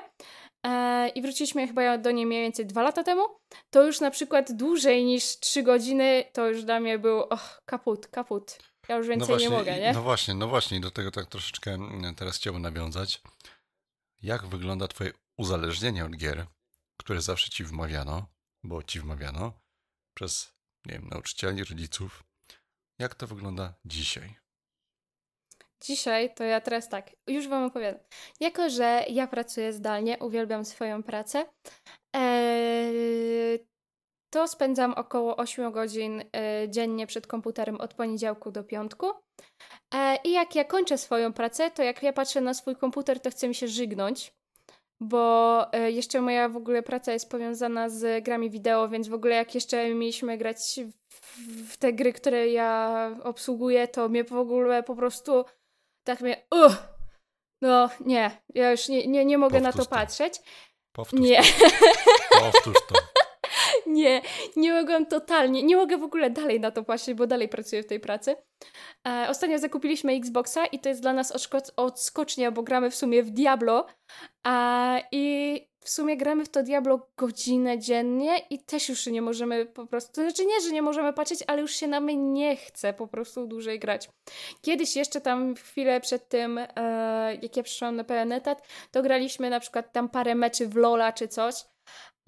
E, 0.66 1.10
I 1.10 1.22
wróciliśmy 1.22 1.68
chyba 1.68 1.98
do 1.98 2.12
niej 2.12 2.26
mniej 2.26 2.42
więcej 2.42 2.66
dwa 2.66 2.84
lata 2.84 3.04
temu. 3.04 3.24
To 3.70 3.84
już 3.84 4.00
na 4.00 4.12
przykład 4.12 4.52
dłużej 4.52 5.06
niż 5.06 5.40
3 5.40 5.64
godziny, 5.64 6.26
to 6.34 6.50
już 6.50 6.64
dla 6.64 6.80
mnie 6.80 7.00
był 7.00 7.20
och, 7.20 7.62
kaput, 7.66 8.08
kaput. 8.08 8.58
Ja 8.90 8.96
już 8.96 9.08
więcej 9.08 9.38
nie 9.38 9.50
mogę, 9.50 9.80
nie? 9.80 9.94
No 9.94 10.02
właśnie, 10.02 10.34
no 10.34 10.48
właśnie, 10.48 10.80
do 10.80 10.92
tego 10.92 11.12
tak 11.12 11.26
troszeczkę 11.26 11.72
mm, 11.72 12.16
teraz 12.16 12.38
chciałbym 12.38 12.62
nawiązać. 12.62 13.22
Jak 14.22 14.46
wygląda 14.46 14.88
twoje 14.88 15.12
uzależnienie 15.38 16.06
od 16.06 16.18
gier, 16.18 16.46
które 16.98 17.22
zawsze 17.22 17.50
ci 17.50 17.64
wmawiano, 17.64 18.26
bo 18.64 18.84
ci 18.84 19.00
wmawiano 19.00 19.54
przez, 20.20 20.54
nie 20.86 20.94
wiem, 20.94 21.08
nauczycieli, 21.10 21.64
rodziców. 21.64 22.24
Jak 23.00 23.16
to 23.16 23.28
wygląda 23.28 23.74
dzisiaj? 23.86 24.36
Dzisiaj 25.84 26.34
to 26.34 26.44
ja 26.44 26.62
teraz 26.62 26.90
tak, 26.90 27.16
już 27.28 27.48
wam 27.48 27.64
opowiadam. 27.64 28.02
Jako, 28.40 28.70
że 28.70 29.06
ja 29.10 29.28
pracuję 29.28 29.74
zdalnie, 29.74 30.18
uwielbiam 30.18 30.66
swoją 30.66 31.04
pracę, 31.04 31.46
eee, 32.16 33.60
to 34.34 34.48
spędzam 34.48 34.94
około 34.94 35.38
8 35.38 35.72
godzin 35.72 36.24
e, 36.36 36.70
dziennie 36.70 37.08
przed 37.08 37.28
komputerem 37.28 37.82
od 37.82 37.94
poniedziałku 37.94 38.52
do 38.52 38.64
piątku. 38.64 39.12
E, 39.94 40.18
I 40.24 40.32
jak 40.32 40.56
ja 40.56 40.64
kończę 40.64 40.98
swoją 40.98 41.34
pracę, 41.34 41.72
to 41.72 41.84
jak 41.84 42.04
ja 42.04 42.14
patrzę 42.14 42.42
na 42.42 42.54
swój 42.54 42.76
komputer, 42.76 43.20
to 43.20 43.32
chcę 43.32 43.48
mi 43.48 43.56
się 43.56 43.68
żygnąć, 43.68 44.34
bo 45.00 45.74
e, 45.74 45.92
jeszcze 45.92 46.22
moja 46.22 46.50
w 46.50 46.58
ogóle 46.58 46.84
praca 46.84 47.14
jest 47.14 47.30
powiązana 47.30 47.90
z 47.90 48.24
grami 48.24 48.50
wideo, 48.50 48.90
więc 48.90 49.08
w 49.08 49.14
ogóle 49.14 49.36
jak 49.36 49.56
jeszcze 49.56 49.90
mieliśmy 49.94 50.38
grać 50.38 50.80
w, 51.68 51.78
te 51.78 51.94
gry, 51.94 52.14
które 52.14 52.48
ja 52.48 53.12
obsługuję, 53.24 53.88
to 53.88 54.10
mnie 54.10 54.24
w 54.24 54.34
ogóle 54.34 54.84
po 54.84 54.96
prostu 54.96 55.46
tak 56.04 56.22
mnie. 56.22 56.46
Uh, 56.52 56.76
no 57.62 57.90
nie, 58.06 58.42
ja 58.56 58.72
już 58.72 58.90
nie, 58.90 59.08
nie, 59.08 59.26
nie 59.26 59.38
mogę 59.38 59.62
na 59.62 59.72
to 59.72 59.78
Powtórz 59.78 59.90
to. 59.90 59.96
patrzeć. 59.96 60.42
Powtórz 60.92 61.20
Nie. 61.20 61.42
to. 61.44 62.40
Powtórz 62.40 62.78
to. 62.88 63.09
Nie, 63.90 64.22
nie 64.56 64.74
mogłam 64.74 65.06
totalnie, 65.06 65.64
nie 65.64 65.76
mogę 65.76 65.98
w 65.98 66.04
ogóle 66.04 66.30
dalej 66.30 66.60
na 66.60 66.72
to 66.72 66.84
patrzeć, 66.84 67.14
bo 67.14 67.28
dalej 67.28 67.50
pracuję 67.50 67.84
w 67.84 67.88
tej 67.88 68.00
pracy. 68.00 68.36
E, 69.08 69.28
ostatnio 69.30 69.60
zakupiliśmy 69.60 70.14
Xboxa 70.14 70.66
i 70.66 70.80
to 70.80 70.90
jest 70.90 71.02
dla 71.02 71.14
nas 71.14 71.36
odszko- 71.36 71.72
odskocznia, 71.76 72.52
bo 72.52 72.64
gramy 72.64 72.92
w 72.92 72.96
sumie 72.96 73.24
w 73.24 73.30
Diablo. 73.30 73.88
E, 74.48 75.02
I 75.12 75.70
w 75.80 75.90
sumie 75.90 76.18
gramy 76.18 76.46
w 76.46 76.50
to 76.50 76.64
Diablo 76.64 77.10
godzinę 77.18 77.80
dziennie 77.80 78.38
i 78.50 78.60
też 78.60 78.90
już 78.90 79.06
nie 79.06 79.22
możemy 79.22 79.66
po 79.66 79.86
prostu, 79.86 80.14
to 80.14 80.22
znaczy 80.22 80.46
nie, 80.46 80.62
że 80.62 80.72
nie 80.72 80.82
możemy 80.82 81.14
patrzeć, 81.14 81.44
ale 81.48 81.62
już 81.62 81.72
się 81.72 81.88
nam 81.88 82.34
nie 82.34 82.56
chce 82.56 82.94
po 82.94 83.08
prostu 83.08 83.48
dłużej 83.48 83.80
grać. 83.80 84.10
Kiedyś 84.62 84.96
jeszcze 84.96 85.22
tam 85.22 85.56
chwilę 85.56 86.02
przed 86.02 86.30
tym, 86.30 86.58
e, 86.58 86.68
jak 87.42 87.58
ja 87.58 87.64
przyszłam 87.64 87.96
na 87.96 88.04
pełen 88.04 88.32
etat, 88.32 88.68
to 88.92 89.04
graliśmy 89.04 89.50
na 89.50 89.60
przykład 89.60 89.92
tam 89.92 90.10
parę 90.10 90.36
meczy 90.36 90.68
w 90.68 90.76
Lola 90.76 91.14
czy 91.14 91.28
coś, 91.28 91.56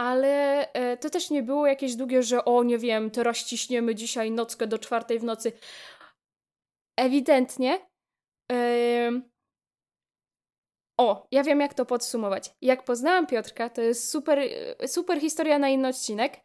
ale 0.01 0.67
e, 0.73 0.97
to 0.97 1.09
też 1.09 1.29
nie 1.29 1.43
było 1.43 1.67
jakieś 1.67 1.95
długie, 1.95 2.23
że 2.23 2.45
o, 2.45 2.63
nie 2.63 2.77
wiem, 2.77 3.11
teraz 3.11 3.45
ciśniemy 3.45 3.95
dzisiaj 3.95 4.31
nockę 4.31 4.67
do 4.67 4.79
czwartej 4.79 5.19
w 5.19 5.23
nocy. 5.23 5.51
Ewidentnie. 6.99 7.87
em, 8.51 9.31
o, 10.99 11.27
ja 11.31 11.43
wiem, 11.43 11.59
jak 11.59 11.73
to 11.73 11.85
podsumować. 11.85 12.49
Jak 12.61 12.83
poznałam 12.83 13.27
Piotrka, 13.27 13.69
to 13.69 13.81
jest 13.81 14.09
super, 14.09 14.39
e, 14.79 14.87
super 14.87 15.19
historia 15.19 15.59
na 15.59 15.69
inny 15.69 15.87
odcinek. 15.87 16.41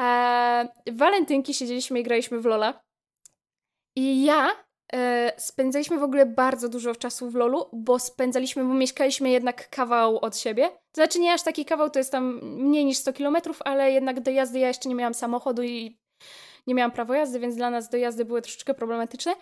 E, 0.00 0.68
w 0.86 0.96
walentynki 0.96 1.54
siedzieliśmy 1.54 2.00
i 2.00 2.02
graliśmy 2.02 2.40
w 2.40 2.44
Lola. 2.44 2.80
I 3.96 4.24
ja 4.24 4.50
spędzaliśmy 5.36 5.98
w 5.98 6.02
ogóle 6.02 6.26
bardzo 6.26 6.68
dużo 6.68 6.94
czasu 6.94 7.30
w 7.30 7.34
LoLu, 7.34 7.68
bo 7.72 7.98
spędzaliśmy, 7.98 8.64
bo 8.64 8.74
mieszkaliśmy 8.74 9.30
jednak 9.30 9.70
kawał 9.70 10.18
od 10.18 10.38
siebie. 10.38 10.70
Znaczy 10.92 11.20
nie 11.20 11.32
aż 11.32 11.42
taki 11.42 11.64
kawał, 11.64 11.90
to 11.90 11.98
jest 11.98 12.12
tam 12.12 12.40
mniej 12.42 12.84
niż 12.84 12.96
100 12.96 13.12
kilometrów, 13.12 13.58
ale 13.64 13.92
jednak 13.92 14.20
do 14.20 14.30
jazdy 14.30 14.58
ja 14.58 14.68
jeszcze 14.68 14.88
nie 14.88 14.94
miałam 14.94 15.14
samochodu 15.14 15.62
i 15.62 15.98
nie 16.66 16.74
miałam 16.74 16.92
prawa 16.92 17.16
jazdy, 17.16 17.40
więc 17.40 17.56
dla 17.56 17.70
nas 17.70 17.88
dojazdy 17.88 18.24
były 18.24 18.42
troszeczkę 18.42 18.74
problematyczne. 18.74 19.34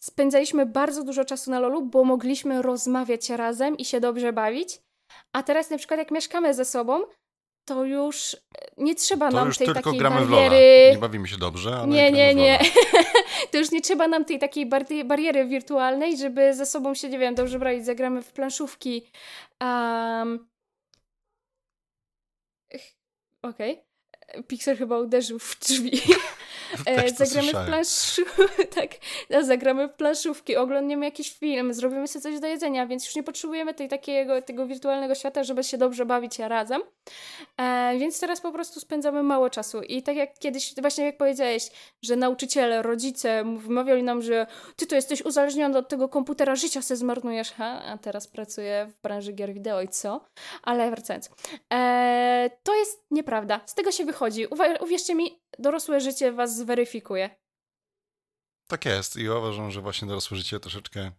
Spędzaliśmy 0.00 0.66
bardzo 0.66 1.04
dużo 1.04 1.24
czasu 1.24 1.50
na 1.50 1.60
LoLu, 1.60 1.82
bo 1.82 2.04
mogliśmy 2.04 2.62
rozmawiać 2.62 3.30
razem 3.30 3.76
i 3.76 3.84
się 3.84 4.00
dobrze 4.00 4.32
bawić. 4.32 4.80
A 5.32 5.42
teraz 5.42 5.70
na 5.70 5.78
przykład 5.78 5.98
jak 5.98 6.10
mieszkamy 6.10 6.54
ze 6.54 6.64
sobą, 6.64 7.02
to 7.66 7.84
już 7.84 8.34
e, 8.34 8.38
nie 8.76 8.94
trzeba 8.94 9.30
To 9.30 9.36
nam 9.36 9.46
już 9.48 9.58
tej 9.58 9.66
tylko 9.66 9.82
takiej 9.82 9.98
gramy 9.98 10.26
w 10.26 10.30
Lola. 10.30 10.42
bariery. 10.42 10.92
Nie 10.92 10.98
bawimy 10.98 11.28
się 11.28 11.36
dobrze, 11.36 11.76
ale 11.76 11.86
Nie, 11.86 12.12
nie, 12.12 12.34
nie. 12.34 12.58
To 13.50 13.58
już 13.58 13.70
nie 13.70 13.80
trzeba 13.80 14.08
nam 14.08 14.24
tej 14.24 14.38
takiej 14.38 14.66
bar- 14.66 15.04
bariery 15.04 15.46
wirtualnej, 15.46 16.16
żeby 16.16 16.54
ze 16.54 16.66
sobą 16.66 16.94
się, 16.94 17.08
nie 17.08 17.18
wiem, 17.18 17.34
dobrze 17.34 17.58
brać. 17.58 17.84
Zagramy 17.84 18.22
w 18.22 18.32
planszówki. 18.32 19.10
Um... 19.60 20.48
Okej. 23.42 23.80
Pixel 24.48 24.76
chyba 24.76 24.98
uderzył 24.98 25.38
w 25.38 25.58
drzwi. 25.60 26.00
E, 26.86 27.10
zagramy 27.10 27.52
w 27.52 27.66
planszówki, 27.66 28.66
tak, 28.76 28.90
no, 29.30 29.44
zagramy 29.44 29.88
w 29.88 29.94
planszówki, 29.94 30.56
oglądniemy 30.56 31.04
jakiś 31.04 31.38
film, 31.38 31.74
zrobimy 31.74 32.08
sobie 32.08 32.22
coś 32.22 32.40
do 32.40 32.46
jedzenia, 32.46 32.86
więc 32.86 33.06
już 33.06 33.16
nie 33.16 33.22
potrzebujemy 33.22 33.74
tej 33.74 33.88
takiego, 33.88 34.42
tego 34.42 34.66
wirtualnego 34.66 35.14
świata, 35.14 35.44
żeby 35.44 35.64
się 35.64 35.78
dobrze 35.78 36.06
bawić 36.06 36.38
razem. 36.38 36.82
E, 37.60 37.94
więc 37.98 38.20
teraz 38.20 38.40
po 38.40 38.52
prostu 38.52 38.80
spędzamy 38.80 39.22
mało 39.22 39.50
czasu 39.50 39.82
i 39.82 40.02
tak 40.02 40.16
jak 40.16 40.38
kiedyś, 40.38 40.74
właśnie 40.80 41.04
jak 41.04 41.16
powiedziałeś, 41.16 41.70
że 42.02 42.16
nauczyciele, 42.16 42.82
rodzice 42.82 43.44
wmawiali 43.56 44.02
nam, 44.02 44.22
że 44.22 44.46
ty 44.76 44.86
to 44.86 44.94
jesteś 44.94 45.22
uzależniony 45.22 45.78
od 45.78 45.88
tego 45.88 46.08
komputera, 46.08 46.56
życia 46.56 46.82
se 46.82 46.96
zmarnujesz, 46.96 47.52
ha? 47.52 47.82
A 47.86 47.98
teraz 47.98 48.26
pracuję 48.26 48.86
w 48.90 49.02
branży 49.02 49.32
gier 49.32 49.54
wideo 49.54 49.82
i 49.82 49.88
co? 49.88 50.24
Ale 50.62 50.90
wracając. 50.90 51.30
E, 51.72 52.50
to 52.62 52.74
jest 52.74 53.02
nieprawda. 53.10 53.60
Z 53.66 53.74
tego 53.74 53.92
się 53.92 54.04
wychodzi. 54.04 54.46
Uwa- 54.46 54.82
uwierzcie 54.82 55.14
mi, 55.14 55.40
dorosłe 55.58 56.00
życie 56.00 56.32
was 56.32 56.56
zweryfikuje. 56.56 57.30
Tak 58.66 58.84
jest 58.84 59.16
i 59.16 59.24
ja 59.24 59.34
uważam, 59.34 59.70
że 59.70 59.80
właśnie 59.80 60.08
dorosłe 60.08 60.36
życie 60.36 60.60
troszeczkę 60.60 61.12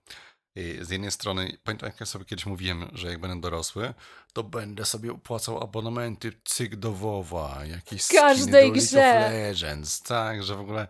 y, 0.58 0.86
z 0.86 0.90
jednej 0.90 1.12
strony, 1.12 1.58
pamiętam 1.64 1.90
jak 1.90 2.00
ja 2.00 2.06
sobie 2.06 2.26
kiedyś 2.26 2.46
mówiłem, 2.46 2.90
że 2.94 3.08
jak 3.08 3.20
będę 3.20 3.42
dorosły, 3.42 3.94
to 4.34 4.44
będę 4.44 4.86
sobie 4.86 5.12
opłacał 5.12 5.64
abonamenty 5.64 6.34
cyk 6.44 6.76
do 6.76 6.92
WoWa, 6.92 7.66
jakieś 7.66 8.02
skiny 8.04 8.22
każdej 8.22 8.72
do 8.72 8.76
League 8.76 8.78
of 8.78 9.32
Legends, 9.32 10.02
tak, 10.02 10.44
że 10.44 10.56
w 10.56 10.60
ogóle 10.60 10.88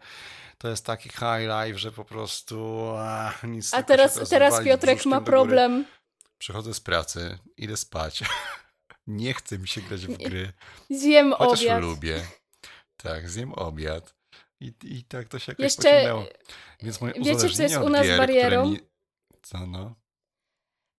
to 0.57 0.67
jest 0.67 0.85
taki 0.85 1.09
high 1.09 1.47
life, 1.65 1.79
że 1.79 1.91
po 1.91 2.05
prostu 2.05 2.87
a, 2.97 3.33
nic 3.43 3.73
A 3.73 3.83
teraz, 3.83 4.29
teraz 4.29 4.53
wywalić 4.53 4.71
Piotrek 4.71 5.05
ma 5.05 5.21
problem. 5.21 5.85
Przychodzę 6.37 6.73
z 6.73 6.79
pracy, 6.79 7.37
idę 7.57 7.77
spać, 7.77 8.23
nie 9.07 9.33
chce 9.33 9.59
mi 9.59 9.67
się 9.67 9.81
grać 9.81 10.07
w 10.07 10.17
gry, 10.17 10.53
Zjem 10.89 11.33
chociaż 11.33 11.61
obiad. 11.61 11.81
lubię. 11.81 12.21
Tak, 12.97 13.29
zjem 13.29 13.53
obiad. 13.53 14.15
I, 14.59 14.73
I 14.83 15.03
tak 15.03 15.27
to 15.27 15.39
się 15.39 15.51
jakoś 15.51 15.63
Jeszcze 15.63 15.81
pociągnęło. 15.81 16.25
Więc 16.81 17.01
moje 17.01 17.13
wiecie, 17.13 17.49
co 17.49 17.63
jest 17.63 17.77
u 17.77 17.89
nas 17.89 18.05
gier, 18.05 18.17
barierą? 18.17 18.69
Mi... 18.69 18.79
Co 19.41 19.65
no? 19.65 19.95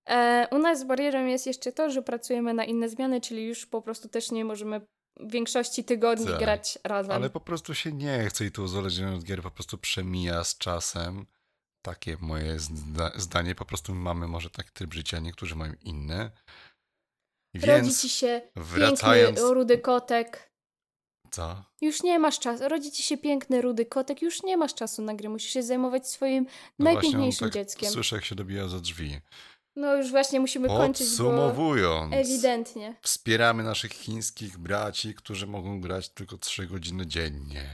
E, 0.09 0.49
u 0.51 0.59
nas 0.59 0.85
barierą 0.85 1.27
jest 1.27 1.47
jeszcze 1.47 1.73
to, 1.73 1.91
że 1.91 2.03
pracujemy 2.03 2.55
na 2.55 2.65
inne 2.65 2.89
zmiany, 2.89 3.21
czyli 3.21 3.45
już 3.45 3.67
po 3.67 3.83
prostu 3.83 4.09
też 4.09 4.31
nie 4.31 4.45
możemy 4.45 4.81
w 5.21 5.31
większości 5.31 5.85
tygodni 5.85 6.27
Tak. 6.27 6.39
grać 6.39 6.79
razem. 6.85 7.13
Ale 7.13 7.31
po 7.31 7.41
prostu 7.41 7.75
się 7.75 7.93
nie 7.93 8.27
chce 8.29 8.45
i 8.45 8.51
to 8.51 8.63
uzależnienie 8.63 9.17
od 9.17 9.25
gier 9.25 9.43
po 9.43 9.51
prostu 9.51 9.79
przemija 9.79 10.45
z 10.45 10.59
czasem. 10.59 11.27
Takie 11.83 12.17
moje 12.21 12.59
zda 12.59 13.13
zdanie. 13.17 13.55
Po 13.55 13.65
prostu 13.65 13.95
mamy 13.95 14.29
może 14.29 14.51
taki 14.51 14.71
tryb 14.71 14.95
życia, 14.95 15.19
niektórzy 15.19 15.57
mają. 15.57 15.73
Rodzi 17.55 17.67
Więc 17.67 18.03
ci 18.03 18.09
się 18.09 18.43
wracając... 18.57 19.37
piękny 19.37 19.55
rudy 19.55 19.79
kotek. 19.79 20.48
Co? 21.31 21.65
Już 21.81 22.03
nie 22.03 22.19
masz 22.19 22.39
czasu. 22.39 22.69
Rodzi 22.69 22.93
ci 22.93 23.03
się 23.03 23.19
piękny 23.19 23.63
rudy 23.63 23.87
kotek, 23.87 24.23
już 24.23 24.43
nie 24.43 24.57
masz 24.57 24.75
czasu 24.75 25.03
na 25.03 25.15
gry. 25.15 25.29
Musisz 25.29 25.53
się 25.53 25.63
zajmować 25.63 26.09
swoim 26.09 26.47
No 26.79 26.85
najpiękniejszym 26.85 27.21
właśnie, 27.23 27.47
tak 27.47 27.53
dzieckiem. 27.55 27.91
Słyszę, 27.91 28.17
jak 28.17 28.25
się 28.25 28.35
dobija 28.35 28.69
za 28.69 28.81
drzwi. 28.81 29.21
No 29.77 29.97
już 29.97 30.11
właśnie 30.11 30.41
musimy 30.41 30.69
kończyć, 30.69 31.07
Podsumowując. 31.07 32.15
ewidentnie. 32.15 32.95
Wspieramy 33.03 33.63
naszych 33.63 33.93
chińskich 33.93 34.59
braci, 34.59 35.15
którzy 35.15 35.47
mogą 35.47 35.81
grać 35.81 36.09
tylko 36.09 36.39
3 36.39 36.67
godziny 36.67 37.07
dziennie. 37.07 37.65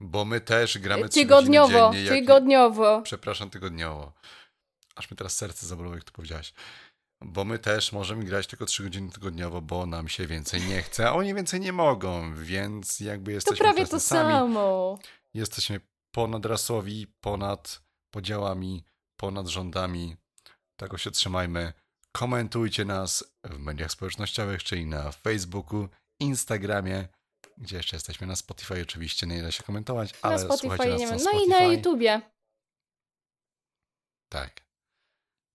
Bo 0.00 0.24
my 0.24 0.40
też 0.40 0.78
gramy 0.78 1.08
3 1.08 1.20
Tygodniowo, 1.20 1.68
godziny 1.68 1.92
dziennie. 1.92 2.04
jak- 2.10 2.14
tygodniowo. 2.26 3.00
Przepraszam, 3.02 3.50
tygodniowo. 3.50 4.12
Aż 4.94 5.10
mi 5.10 5.16
teraz 5.16 5.36
serce 5.36 5.66
zabolało, 5.66 5.94
jak 5.94 6.04
to 6.04 6.12
powiedziałaś. 6.12 6.54
Bo 7.24 7.44
my 7.44 7.58
też 7.58 7.92
możemy 7.92 8.24
grać 8.24 8.46
tylko 8.46 8.66
3 8.66 8.82
godziny 8.82 9.10
tygodniowo, 9.12 9.62
bo 9.62 9.86
nam 9.86 10.08
się 10.08 10.26
więcej 10.26 10.62
nie 10.62 10.82
chce, 10.82 11.08
a 11.08 11.12
oni 11.12 11.34
więcej 11.34 11.60
nie 11.60 11.72
mogą, 11.72 12.34
więc 12.34 13.00
jakby 13.00 13.30
To 13.30 13.34
jesteśmy 13.34 13.56
prawie 13.56 13.78
tacy 13.80 13.90
to 13.90 14.00
sami. 14.00 14.32
samo. 14.32 14.98
Jesteśmy 15.34 15.80
ponadrasowi, 16.10 17.06
ponad 17.20 17.82
podziałami, 18.10 18.84
ponad 19.16 19.46
rządami. 19.46 20.16
Tego 20.76 20.98
się 20.98 21.10
trzymajmy. 21.10 21.72
Komentujcie 22.12 22.84
nas 22.84 23.24
w 23.44 23.58
mediach 23.58 23.90
społecznościowych, 23.90 24.64
czyli 24.64 24.86
na 24.86 25.12
Facebooku, 25.12 25.88
Instagramie, 26.20 27.08
gdzie 27.58 27.76
jeszcze 27.76 27.96
jesteśmy 27.96 28.26
na 28.26 28.36
Spotify 28.36 28.82
oczywiście, 28.82 29.26
nie 29.26 29.42
da 29.42 29.50
się 29.50 29.62
komentować, 29.62 30.14
ale 30.22 30.34
na 30.36 30.42
Spotify 30.42 30.68
słuchajcie 30.76 30.92
nas 30.92 31.00
nie 31.00 31.06
na 31.06 31.12
wiem. 31.16 31.24
No 31.24 31.30
Spotify. 31.30 31.46
i 31.46 31.48
na 31.48 31.60
YouTubie. 31.72 32.20
Tak. 34.28 34.65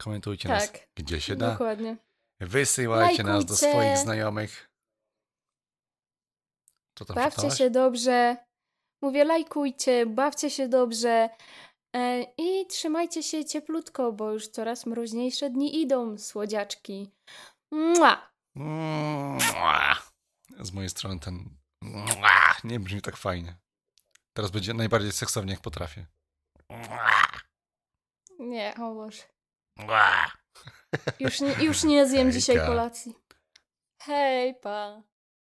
Komentujcie 0.04 0.50
nas 0.50 0.72
Tak, 0.72 0.88
gdzie 0.96 1.22
się 1.22 1.36
da. 1.36 1.52
dokładnie. 1.52 1.98
Wysyłajcie 2.40 3.24
nas 3.24 3.46
do 3.46 3.54
Lajkujcie. 3.54 3.72
swoich 3.72 3.98
znajomych. 3.98 4.70
Co 6.98 7.06
tam 7.06 7.16
Bawcie 7.16 7.36
czytałaś? 7.36 7.58
się 7.58 7.70
dobrze. 7.70 8.38
Mówię, 9.02 9.24
lajkujcie, 9.26 10.06
bawcie 10.06 10.50
się 10.50 10.68
dobrze. 10.68 11.30
E, 11.96 12.24
I 12.38 12.68
trzymajcie 12.68 13.24
się 13.24 13.46
cieplutko, 13.46 14.12
bo 14.12 14.32
już 14.32 14.48
coraz 14.48 14.86
mroźniejsze 14.86 15.50
dni 15.50 15.82
idą, 15.82 16.18
słodziaczki. 16.18 17.12
Mua! 17.72 18.32
Mua. 18.56 19.96
Z 20.60 20.72
mojej 20.72 20.90
strony 20.90 21.20
ten 21.20 21.50
mua 21.82 22.56
nie 22.64 22.80
brzmi 22.80 23.02
tak 23.02 23.18
fajnie. 23.18 23.58
Teraz 24.34 24.52
będzie 24.52 24.74
najbardziej 24.74 25.12
seksownie 25.12 25.52
jak 25.54 25.62
potrafię. 25.62 26.06
Nie, 28.40 28.74
o 28.76 28.94
Boże. 28.96 29.24
Już 31.20 31.40
nie, 31.42 31.54
już 31.54 31.84
nie 31.84 32.08
zjem 32.08 32.32
dzisiaj 32.32 32.56
Hejka. 32.56 32.68
kolacji. 32.72 33.16
Hej, 34.02 34.56
pa. 34.56 35.02